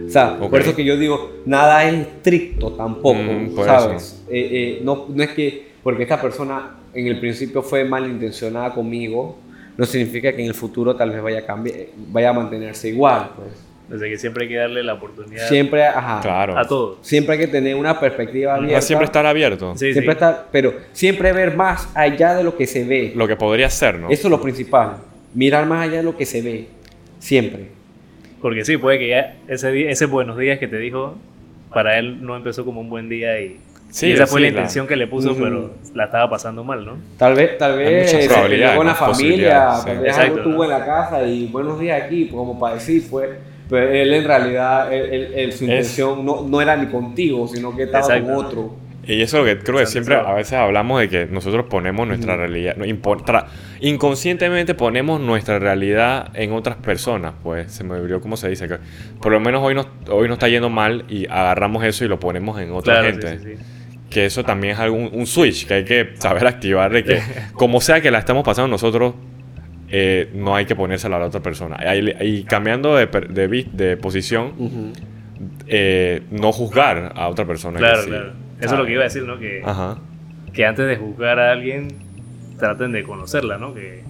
O 0.07 0.11
sea, 0.11 0.37
Ok. 0.39 0.51
por 0.51 0.61
eso 0.61 0.77
que 0.77 0.85
yo 0.85 0.99
digo, 0.99 1.31
nada 1.47 1.83
es 1.89 1.95
estricto 1.95 2.73
tampoco, 2.73 3.19
Mm, 3.23 3.57
¿sabes? 3.65 4.23
Eh, 4.29 4.49
eh, 4.53 4.81
no, 4.85 5.07
no 5.09 5.23
es 5.23 5.31
que 5.31 5.69
porque 5.83 6.03
esta 6.03 6.21
persona 6.21 6.77
en 6.93 7.07
el 7.07 7.19
principio 7.19 7.63
fue 7.63 7.85
malintencionada 7.85 8.75
conmigo, 8.75 9.37
no 9.79 9.87
significa 9.87 10.31
que 10.35 10.43
en 10.43 10.49
el 10.49 10.55
futuro 10.55 10.95
tal 10.95 11.11
vez 11.11 11.23
vaya 11.23 11.39
a 11.39 11.47
cambiar, 11.47 11.77
vaya 12.13 12.29
a 12.29 12.33
mantenerse 12.35 12.91
igual. 12.91 13.31
Pues. 13.35 13.49
Desde 13.89 14.09
que 14.09 14.19
siempre 14.19 14.45
hay 14.45 14.49
que 14.49 14.57
darle 14.57 14.83
la 14.83 14.95
oportunidad 14.95 15.47
Siempre, 15.47 15.85
ajá, 15.85 16.21
claro. 16.23 16.57
a 16.57 16.67
todos. 16.67 16.99
siempre 17.03 17.35
hay 17.35 17.39
que 17.41 17.49
tener 17.49 17.75
una 17.77 18.01
perspectiva 18.01 18.55
abierta. 18.55 18.81
Siempre 18.81 19.05
estar 19.05 19.27
abierto. 19.27 19.73
Sí, 19.77 19.93
siempre 19.93 20.05
sí. 20.15 20.19
estar- 20.19 20.47
pero 20.51 20.73
siempre 20.93 21.33
ver 21.35 21.55
más 21.55 21.89
allá 21.95 22.35
de 22.35 22.45
lo 22.45 22.57
que 22.57 22.67
se 22.67 22.85
ve. 22.85 23.13
Lo 23.15 23.29
que 23.29 23.37
podría 23.37 23.69
ser, 23.69 23.99
¿no? 23.99 24.09
Eso 24.09 24.29
es 24.29 24.31
lo 24.31 24.41
principal. 24.41 24.97
Mirar 25.35 25.67
más 25.67 25.87
allá 25.87 25.99
de 25.99 26.03
lo 26.03 26.17
que 26.17 26.25
se 26.25 26.41
ve. 26.41 26.69
Siempre. 27.19 27.69
Porque 28.41 28.65
sí, 28.65 28.77
puede 28.79 28.99
que 28.99 29.09
ya 29.09 29.37
ese, 29.49 29.71
día, 29.71 29.91
ese 29.91 30.07
buenos 30.07 30.39
días 30.39 30.59
que 30.59 30.67
te 30.69 30.79
dijo, 30.79 31.17
para 31.73 31.99
él 31.99 32.23
no 32.25 32.37
empezó 32.37 32.65
como 32.65 32.81
un 32.81 32.89
buen 32.89 33.09
día 33.09 33.39
y, 33.41 33.59
Sí, 33.91 34.09
y 34.09 34.13
esa 34.13 34.27
fue 34.27 34.41
sí, 34.41 34.47
la 34.47 34.51
la- 34.53 34.59
intención 34.61 34.87
que 34.87 34.97
le 34.97 35.07
puso, 35.07 35.33
Ujú. 35.33 35.43
pero 35.45 35.71
la 35.95 36.07
estaba 36.07 36.29
pasando 36.29 36.65
mal, 36.65 36.85
¿no? 36.85 36.97
Tal 37.17 37.35
vez, 37.35 37.57
tal 37.59 37.77
vez 37.79 38.11
se 38.11 38.29
peleó 38.29 38.77
con 38.77 38.87
la 38.87 38.95
familia, 38.95 39.69
tal 39.85 39.99
vez 40.01 40.09
Exacto, 40.17 40.41
algo 40.41 40.51
tuvo 40.51 40.65
en 40.65 40.71
la 40.71 40.85
casa 40.85 41.23
y 41.23 41.47
buenos 41.47 41.79
días 41.79 42.03
aquí, 42.03 42.29
como 42.29 42.59
para 42.59 42.75
decir, 42.75 43.05
pues. 43.11 43.29
Pero 43.71 43.89
él 43.91 44.13
en 44.15 44.25
realidad, 44.25 44.93
él- 44.93 45.09
él- 45.13 45.33
él- 45.35 45.53
su 45.53 45.65
Es- 45.65 45.71
intención 45.71 46.25
no, 46.25 46.43
no 46.43 46.61
era 46.61 46.77
ni 46.77 46.87
contigo, 46.87 47.49
sino 47.49 47.75
que 47.75 47.85
estaba 47.85 48.05
Exacto, 48.05 48.27
con 48.35 48.45
otro. 48.47 48.77
Y 49.07 49.21
eso 49.21 49.39
es 49.39 49.45
lo 49.55 49.59
que 49.59 49.63
creo 49.65 49.79
que 49.81 49.87
siempre 49.87 50.15
a 50.17 50.33
veces 50.33 50.55
hablamos 50.55 50.99
de 51.01 51.09
que 51.11 51.27
nosotros 51.27 51.67
ponemos 51.69 52.07
nuestra 52.09 52.37
realidad, 52.37 52.75
inconscientemente 53.81 54.75
ponemos 54.75 55.21
nuestra 55.21 55.59
realidad 55.59 56.31
en 56.35 56.53
otras 56.53 56.77
personas, 56.77 57.35
pues 57.43 57.71
se 57.73 57.85
me 57.85 57.95
olvidó 57.95 58.21
cómo 58.21 58.37
se 58.37 58.49
dice, 58.49 58.67
que 58.69 58.79
por 59.21 59.33
lo 59.33 59.41
menos 59.41 59.63
hoy 59.63 59.75
nos, 59.75 59.87
hoy 60.09 60.29
nos 60.29 60.37
está 60.37 60.49
yendo 60.49 60.71
mal 60.71 61.05
y 61.09 61.27
agarramos 61.27 61.85
eso 61.85 62.05
y 62.05 62.09
lo 62.09 62.19
ponemos 62.19 62.59
en 62.61 62.73
otra 62.73 63.01
Claro, 63.01 63.11
gente. 63.11 63.39
sí, 63.39 63.45
sí, 63.45 63.57
sí. 63.57 63.63
Que 64.11 64.27
eso 64.27 64.45
también 64.45 64.75
es 64.75 64.79
algún, 64.81 65.11
un 65.13 65.27
switch 65.27 65.67
que 65.67 65.75
hay 65.75 65.85
que 65.85 66.11
saber 66.19 66.47
activar 66.47 66.93
de 66.93 67.05
que 67.05 67.21
como 67.55 67.81
sea 67.81 68.01
que 68.01 68.11
la 68.11 68.19
estamos 68.21 68.45
pasando 68.45 68.69
nosotros, 68.69 69.15
eh, 69.89 70.31
no 70.35 70.55
hay 70.57 70.65
que 70.67 70.75
ponérsela 70.77 71.17
a 71.17 71.21
la 71.21 71.27
otra 71.27 71.41
persona. 71.41 71.77
Y, 71.95 72.11
y 72.27 72.45
cambiando 72.45 72.97
de, 72.97 73.07
de, 73.07 73.97
posición, 73.97 74.53
eh, 75.67 76.23
no 76.31 76.53
juzgar 76.53 77.13
a 77.17 77.29
otra 77.29 77.45
persona. 77.45 77.79
que 77.79 77.85
Claro, 77.85 78.03
sí, 78.03 78.09
claro. 78.09 78.33
Eso 78.61 78.75
es 78.75 78.79
lo 78.79 78.87
que 78.87 78.93
iba 78.93 79.01
a 79.03 79.05
decir, 79.05 79.23
¿no? 79.25 79.39
Que, 79.39 79.63
Ajá. 79.65 79.99
que 80.53 80.65
antes 80.65 80.87
de 80.87 80.97
juzgar 80.97 81.39
a 81.39 81.53
alguien, 81.53 81.89
traten 82.59 82.93
de 82.93 83.03
conocerla, 83.03 83.59
¿no? 83.59 83.75
Que 83.75 84.03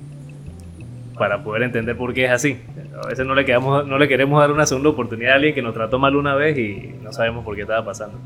para 1.19 1.43
poder 1.45 1.63
entender 1.63 1.97
por 1.97 2.13
qué 2.13 2.25
es 2.27 2.31
así. 2.31 2.59
A 3.03 3.07
veces 3.09 3.27
no 3.27 3.35
le, 3.35 3.45
quedamos, 3.45 3.87
no 3.87 3.99
le 3.99 4.09
queremos 4.09 4.39
dar 4.41 4.51
una 4.53 4.67
segunda 4.67 4.91
oportunidad 4.91 5.33
a 5.33 5.35
alguien 5.37 5.55
que 5.55 5.63
nos 5.63 5.75
trató 5.75 5.99
mal 5.99 6.15
una 6.17 6.35
vez 6.35 6.57
y 6.59 6.95
no 7.03 7.13
sabemos 7.13 7.45
por 7.45 7.55
qué 7.57 7.63
estaba 7.63 7.85
pasando. 7.85 8.19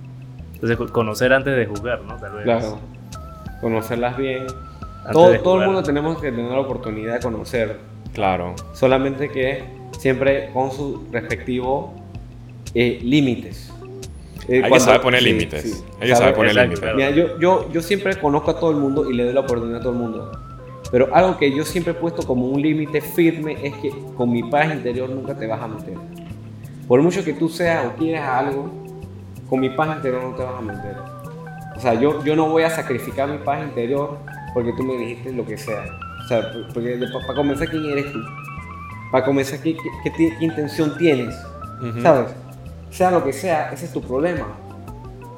Entonces, 0.54 0.76
co- 0.76 0.88
conocer 0.88 1.32
antes 1.32 1.56
de 1.56 1.66
juzgar, 1.66 2.02
¿no? 2.02 2.16
Tal 2.16 2.32
vez. 2.32 2.44
Claro. 2.44 2.80
conocerlas 3.60 4.16
bien. 4.16 4.46
Todo, 5.12 5.38
todo 5.40 5.60
el 5.60 5.66
mundo 5.66 5.82
tenemos 5.82 6.20
que 6.20 6.30
tener 6.30 6.50
la 6.50 6.60
oportunidad 6.60 7.14
de 7.14 7.20
conocer, 7.20 7.78
Claro. 8.12 8.54
solamente 8.72 9.28
que 9.30 9.64
siempre 9.98 10.50
con 10.52 10.70
su 10.72 11.06
respectivo 11.12 11.94
eh, 12.74 12.98
límites. 13.02 13.72
Eh, 14.48 14.62
Hay 14.64 14.70
que 14.72 14.80
saber 14.80 15.00
poner 15.00 15.20
sí, 15.22 15.26
límites. 15.26 15.62
sí. 15.62 15.84
Hay 16.00 16.08
que 16.08 16.14
Saber- 16.14 16.16
saber 16.16 16.34
poner 16.34 16.54
límites. 16.54 16.94
Mira, 16.94 17.10
yo, 17.10 17.38
yo, 17.38 17.70
yo 17.72 17.82
siempre 17.82 18.16
conozco 18.16 18.50
a 18.50 18.58
todo 18.60 18.70
el 18.70 18.76
mundo 18.76 19.10
y 19.10 19.14
le 19.14 19.24
doy 19.24 19.32
la 19.34 19.40
oportunidad 19.40 19.80
a 19.80 19.82
todo 19.82 19.92
el 19.92 19.98
mundo. 19.98 20.32
Pero 20.90 21.14
algo 21.14 21.36
que 21.36 21.54
yo 21.54 21.64
siempre 21.64 21.92
he 21.92 21.96
puesto 21.96 22.22
como 22.26 22.46
un 22.46 22.62
límite 22.62 23.00
firme 23.02 23.58
es 23.62 23.74
que 23.76 23.92
con 24.16 24.30
mi 24.30 24.42
paz 24.42 24.72
interior 24.72 25.08
nunca 25.10 25.34
te 25.36 25.46
vas 25.46 25.60
a 25.60 25.68
meter. 25.68 25.94
Por 26.86 27.02
mucho 27.02 27.22
que 27.22 27.34
tú 27.34 27.48
seas 27.50 27.86
o 27.86 27.92
quieras 27.96 28.26
algo, 28.26 28.70
con 29.50 29.60
mi 29.60 29.68
paz 29.68 29.94
interior 29.96 30.22
no 30.22 30.34
te 30.34 30.42
vas 30.44 30.54
a 30.58 30.62
meter. 30.62 30.96
O 31.76 31.80
sea, 31.80 31.92
yo, 31.94 32.24
yo 32.24 32.34
no 32.34 32.48
voy 32.48 32.62
a 32.62 32.70
sacrificar 32.70 33.28
mi 33.28 33.38
paz 33.38 33.62
interior 33.62 34.18
porque 34.54 34.72
tú 34.76 34.82
me 34.84 34.96
dijiste 34.96 35.32
lo 35.32 35.44
que 35.44 35.56
sea. 35.58 35.84
O 36.24 36.28
sea, 36.28 36.50
porque 36.74 36.98
para 37.26 37.34
comenzar, 37.34 37.68
¿quién 37.68 37.84
eres 37.86 38.12
tú? 38.12 38.18
Para 39.12 39.24
comenzar, 39.24 39.60
¿qué, 39.60 39.74
qué, 39.76 39.82
qué 40.04 40.10
ti- 40.10 40.32
qué 40.38 40.44
intención 40.44 40.96
tienes? 40.98 41.34
¿Sabes? 42.02 42.34
Sea 42.90 43.10
lo 43.10 43.22
que 43.24 43.32
sea, 43.32 43.70
ese 43.72 43.86
es 43.86 43.92
tu 43.92 44.00
problema. 44.02 44.46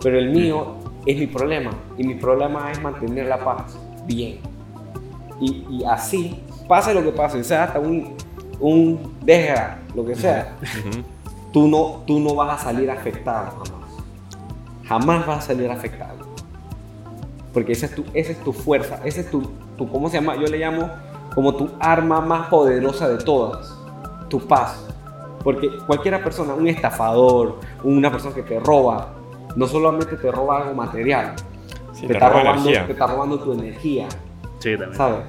Pero 0.02 0.18
el 0.18 0.30
mío 0.30 0.76
es 1.06 1.18
mi 1.18 1.26
problema. 1.26 1.70
Y 1.98 2.04
mi 2.04 2.14
problema 2.14 2.70
es 2.72 2.80
mantener 2.82 3.26
la 3.26 3.38
paz 3.44 3.76
bien. 4.06 4.38
Y, 5.40 5.66
y 5.70 5.84
así, 5.84 6.42
pase 6.68 6.92
lo 6.94 7.02
que 7.02 7.12
pase, 7.12 7.42
sea 7.44 7.64
hasta 7.64 7.78
un, 7.80 8.14
un 8.58 9.16
deja, 9.22 9.78
lo 9.94 10.04
que 10.04 10.14
sea, 10.14 10.56
tú 11.52 11.66
no, 11.68 12.02
tú 12.06 12.20
no 12.20 12.34
vas 12.34 12.60
a 12.60 12.64
salir 12.64 12.90
afectado 12.90 13.50
jamás. 13.50 13.90
Jamás 14.86 15.26
vas 15.26 15.38
a 15.38 15.42
salir 15.48 15.70
afectado. 15.70 16.29
Porque 17.52 17.72
esa 17.72 17.86
es 17.86 17.94
tu, 17.94 18.04
esa 18.14 18.32
es 18.32 18.42
tu 18.44 18.52
fuerza, 18.52 19.00
esa 19.04 19.20
es 19.20 19.30
tu, 19.30 19.42
tu, 19.76 19.88
¿cómo 19.88 20.08
se 20.08 20.16
llama? 20.16 20.36
Yo 20.36 20.46
le 20.46 20.58
llamo 20.58 20.90
como 21.34 21.54
tu 21.54 21.68
arma 21.80 22.20
más 22.20 22.48
poderosa 22.48 23.08
de 23.08 23.18
todas, 23.18 23.76
tu 24.28 24.40
paz. 24.40 24.86
Porque 25.42 25.68
cualquier 25.86 26.22
persona, 26.22 26.54
un 26.54 26.68
estafador, 26.68 27.58
una 27.82 28.10
persona 28.10 28.34
que 28.34 28.42
te 28.42 28.60
roba, 28.60 29.14
no 29.56 29.66
solamente 29.66 30.16
te 30.16 30.30
roba 30.30 30.58
algo 30.62 30.74
material, 30.74 31.34
Sí, 31.92 32.02
te, 32.02 32.08
te 32.08 32.12
está 32.14 32.28
roba 32.28 32.42
robando, 32.42 32.70
te 32.70 32.92
está 32.92 33.06
robando 33.06 33.38
tu 33.40 33.52
energía, 33.52 34.08
Sí, 34.58 34.70
también. 34.70 34.94
¿sabes? 34.94 35.24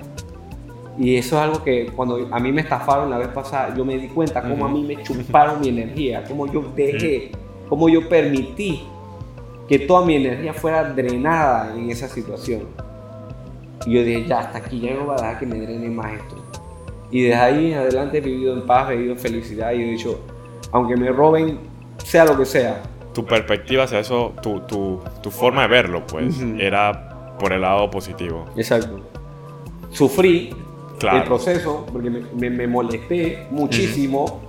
Y 0.97 1.15
eso 1.15 1.37
es 1.37 1.41
algo 1.41 1.63
que 1.63 1.87
cuando 1.95 2.27
a 2.31 2.39
mí 2.39 2.51
me 2.51 2.61
estafaron 2.61 3.09
la 3.09 3.17
vez 3.17 3.29
pasada, 3.29 3.73
yo 3.73 3.85
me 3.85 3.97
di 3.97 4.09
cuenta 4.09 4.41
cómo 4.41 4.65
a 4.65 4.69
mí 4.69 4.83
me 4.83 5.01
chuparon 5.01 5.61
mi 5.61 5.69
energía, 5.69 6.23
cómo 6.27 6.45
yo 6.47 6.63
dejé, 6.75 7.31
cómo 7.69 7.89
yo 7.89 8.07
permití 8.07 8.83
que 9.71 9.79
toda 9.79 10.05
mi 10.05 10.17
energía 10.17 10.53
fuera 10.53 10.83
drenada 10.83 11.73
en 11.77 11.89
esa 11.89 12.09
situación. 12.09 12.63
Y 13.85 13.93
yo 13.93 14.03
dije, 14.03 14.25
ya, 14.27 14.39
hasta 14.39 14.57
aquí, 14.57 14.81
ya 14.81 14.93
no 14.95 15.05
voy 15.05 15.13
a 15.13 15.21
dejar 15.21 15.39
que 15.39 15.45
me 15.45 15.61
drene 15.61 15.87
más 15.89 16.11
esto. 16.11 16.35
Y 17.09 17.21
desde 17.21 17.35
ahí 17.39 17.71
en 17.71 17.77
adelante 17.77 18.17
he 18.17 18.21
vivido 18.21 18.53
en 18.53 18.65
paz, 18.67 18.89
he 18.91 18.95
vivido 18.95 19.13
en 19.13 19.19
felicidad 19.19 19.71
y 19.71 19.81
he 19.81 19.85
dicho, 19.91 20.19
aunque 20.73 20.97
me 20.97 21.09
roben, 21.09 21.57
sea 22.03 22.25
lo 22.25 22.37
que 22.37 22.43
sea, 22.45 22.81
Tu 23.13 23.25
perspectiva 23.25 23.85
hacia 23.85 23.99
eso, 23.99 24.33
tu, 24.41 24.59
tu, 24.61 24.99
tu 25.23 25.31
forma 25.31 25.61
de 25.61 25.67
verlo, 25.69 26.05
pues, 26.05 26.35
era 26.59 27.35
por 27.39 27.53
el 27.53 27.61
lado 27.61 27.89
positivo. 27.89 28.47
Exacto. 28.57 28.99
Sufrí 29.89 30.53
Claro. 30.99 31.17
el 31.19 31.23
proceso 31.23 31.85
porque 31.93 32.09
me, 32.09 32.21
me- 32.37 32.49
me 32.49 32.67
molesté 32.67 33.47
muchísimo, 33.51 34.41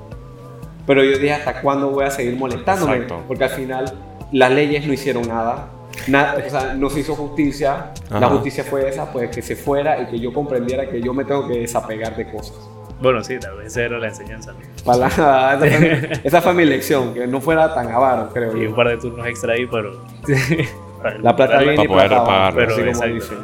pero 0.86 1.02
yo 1.04 1.12
dije 1.12 1.32
hasta 1.32 1.60
cuándo 1.62 1.90
voy 1.90 2.04
a 2.06 2.10
seguir 2.10 2.36
molestándome, 2.36 2.96
Exacto. 2.96 3.22
porque 3.28 3.44
al 3.44 3.50
final 3.50 3.92
las 4.32 4.50
leyes 4.50 4.86
no 4.86 4.92
hicieron 4.92 5.26
nada. 5.28 5.68
Nada, 6.08 6.36
o 6.44 6.50
sea, 6.50 6.74
no 6.74 6.88
se 6.90 7.00
hizo 7.00 7.14
justicia, 7.14 7.92
la 8.10 8.16
Ajá. 8.16 8.28
justicia 8.30 8.64
fue 8.64 8.88
esa, 8.88 9.12
pues 9.12 9.30
que 9.30 9.42
se 9.42 9.54
fuera 9.54 10.00
y 10.00 10.06
que 10.06 10.18
yo 10.18 10.32
comprendiera 10.32 10.88
que 10.88 11.00
yo 11.02 11.12
me 11.14 11.24
tengo 11.24 11.46
que 11.46 11.58
desapegar 11.60 12.16
de 12.16 12.30
cosas. 12.30 12.56
Bueno, 13.00 13.22
sí, 13.22 13.38
tal 13.38 13.56
vez 13.58 13.66
esa 13.66 13.82
era 13.82 13.98
la 13.98 14.08
enseñanza. 14.08 14.52
¿no? 14.52 14.58
Para 14.84 14.98
la- 14.98 15.06
esa, 15.54 15.58
fue 15.58 15.78
mi, 15.80 16.08
esa 16.24 16.40
fue 16.42 16.54
mi 16.54 16.64
lección, 16.64 17.12
que 17.14 17.26
no 17.26 17.40
fuera 17.40 17.74
tan 17.74 17.90
avaro, 17.90 18.30
creo 18.32 18.56
Y 18.56 18.66
un 18.66 18.74
par 18.74 18.88
de 18.88 18.96
turnos 18.96 19.26
extra 19.26 19.52
ahí, 19.54 19.66
pero. 19.66 20.00
La 21.20 21.34
plata 21.34 21.58
viene 21.58 21.74
Para 21.74 21.84
y 21.84 21.88
poder 21.88 22.08
plata 22.08 22.22
va. 22.22 22.52
Pero 22.54 22.72
así 22.74 22.82
como 22.84 23.14
dicen. 23.14 23.38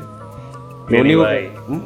Lo 0.89 1.01
único 1.01 1.25
que- 1.25 1.29
ahí. 1.29 1.53
¿Mm? 1.67 1.81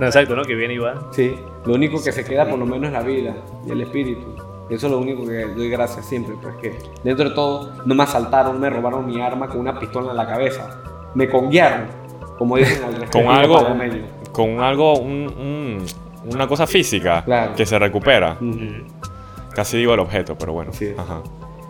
No, 0.00 0.06
exacto, 0.06 0.34
¿no? 0.36 0.42
Que 0.42 0.54
viene 0.54 0.74
y 0.74 0.78
va. 0.78 0.94
Sí, 1.12 1.34
lo 1.66 1.74
único 1.74 2.02
que 2.02 2.12
se 2.12 2.24
queda 2.24 2.48
por 2.48 2.58
lo 2.58 2.64
menos 2.66 2.86
es 2.88 2.92
la 2.92 3.02
vida 3.02 3.34
y 3.66 3.70
el 3.72 3.82
espíritu. 3.82 4.34
Eso 4.70 4.86
es 4.86 4.92
lo 4.92 4.98
único 4.98 5.24
que 5.26 5.46
doy 5.46 5.70
gracias 5.70 6.04
siempre, 6.06 6.34
pues 6.42 6.54
que 6.56 6.78
dentro 7.02 7.28
de 7.30 7.34
todo 7.34 7.72
no 7.86 7.94
me 7.94 8.02
asaltaron, 8.02 8.60
me 8.60 8.68
robaron 8.68 9.06
mi 9.06 9.20
arma 9.20 9.48
con 9.48 9.60
una 9.60 9.78
pistola 9.78 10.10
en 10.10 10.16
la 10.16 10.26
cabeza. 10.26 10.80
Me 11.14 11.28
conguiaron, 11.28 11.86
como 12.38 12.56
dicen 12.56 12.84
al 12.84 13.08
Con 13.10 13.26
algo, 13.28 13.66
con 14.32 14.60
algo, 14.60 14.98
un- 14.98 15.26
un- 15.38 15.86
una 16.32 16.46
cosa 16.46 16.66
física 16.66 17.24
Claro. 17.24 17.54
que 17.54 17.64
se 17.64 17.78
recupera. 17.78 18.36
Casi 19.54 19.78
digo 19.78 19.94
el 19.94 20.00
objeto, 20.00 20.36
pero 20.38 20.52
bueno. 20.52 20.70
Ajá. 20.98 21.22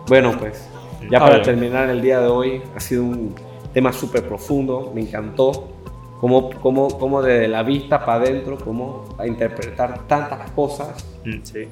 Bueno, 0.07 0.33
pues, 0.37 0.69
ya 1.09 1.19
para 1.19 1.35
bien. 1.35 1.43
terminar 1.43 1.89
el 1.89 2.01
día 2.01 2.19
de 2.19 2.27
hoy, 2.27 2.61
ha 2.75 2.79
sido 2.79 3.03
un 3.03 3.33
tema 3.73 3.93
súper 3.93 4.27
profundo, 4.27 4.91
me 4.93 5.01
encantó. 5.01 5.69
Cómo, 6.19 6.49
cómo, 6.61 6.89
cómo 6.99 7.21
desde 7.21 7.47
la 7.47 7.63
vista 7.63 8.03
para 8.05 8.21
adentro, 8.23 8.57
cómo 8.57 9.05
a 9.17 9.25
interpretar 9.25 9.99
tantas 10.05 10.51
cosas 10.51 11.05
Sí. 11.43 11.65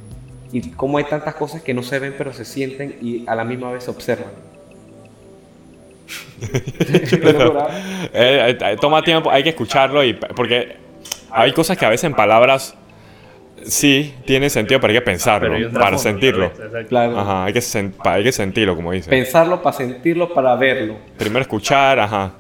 Y 0.52 0.70
cómo 0.72 0.98
hay 0.98 1.04
tantas 1.06 1.36
cosas 1.36 1.62
que 1.62 1.74
no 1.74 1.84
se 1.84 2.00
ven 2.00 2.16
pero 2.18 2.34
se 2.34 2.46
sienten 2.46 2.98
y 3.02 3.24
a 3.28 3.36
la 3.36 3.44
misma 3.44 3.72
vez 3.72 3.84
se 3.84 3.92
observan. 3.92 4.30
Locura. 7.22 7.68
Eh, 8.14 8.58
eh, 8.60 8.78
toma 8.80 9.02
tiempo, 9.04 9.30
hay 9.32 9.44
que 9.44 9.50
escucharlo 9.50 10.04
y 10.04 10.14
porque 10.14 10.76
hay 11.32 11.52
cosas 11.52 11.78
que 11.78 11.86
a 11.86 11.90
veces 11.90 12.06
en 12.06 12.14
palabras 12.14 12.76
sí 13.66 14.14
tienen 14.26 14.50
sentido, 14.50 14.80
pero 14.80 14.92
hay 14.94 15.00
que 15.00 15.06
pensarlo 15.06 15.54
hay 15.56 15.66
para 15.66 15.98
sentirlo. 15.98 16.52
Claro. 16.88 17.20
Ajá, 17.20 17.46
hay 17.46 17.54
que, 17.54 17.60
sen- 17.60 17.94
hay 18.04 18.24
que 18.24 18.32
sentirlo, 18.32 18.76
como 18.76 18.92
dice. 18.92 19.10
Pensarlo 19.10 19.62
para 19.62 19.76
sentirlo, 19.76 20.34
para 20.34 20.56
verlo. 20.56 20.96
Primero 21.18 21.42
escuchar, 21.42 22.00
ajá. 22.00 22.34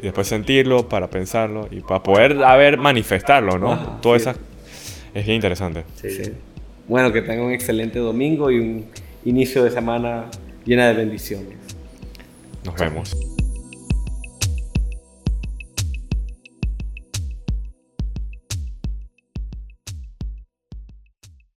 Y 0.00 0.04
después 0.04 0.26
sentirlo 0.26 0.88
para 0.88 1.08
pensarlo 1.08 1.68
y 1.70 1.80
para 1.80 2.02
poder 2.02 2.42
a 2.44 2.56
ver 2.56 2.78
manifestarlo, 2.78 3.58
¿no? 3.58 3.72
Ajá, 3.72 3.98
Todo 4.00 4.14
sí. 4.18 4.22
eso 4.28 4.32
es 5.14 5.24
bien 5.24 5.36
interesante. 5.36 5.84
Sí, 5.96 6.10
sí. 6.10 6.32
Bueno, 6.88 7.12
que 7.12 7.22
tengan 7.22 7.46
un 7.46 7.52
excelente 7.52 7.98
domingo 7.98 8.50
y 8.50 8.58
un 8.58 8.86
inicio 9.24 9.64
de 9.64 9.70
semana 9.70 10.26
llena 10.64 10.88
de 10.88 10.94
bendiciones. 10.94 11.56
Nos 12.64 12.74
vemos. 12.76 13.33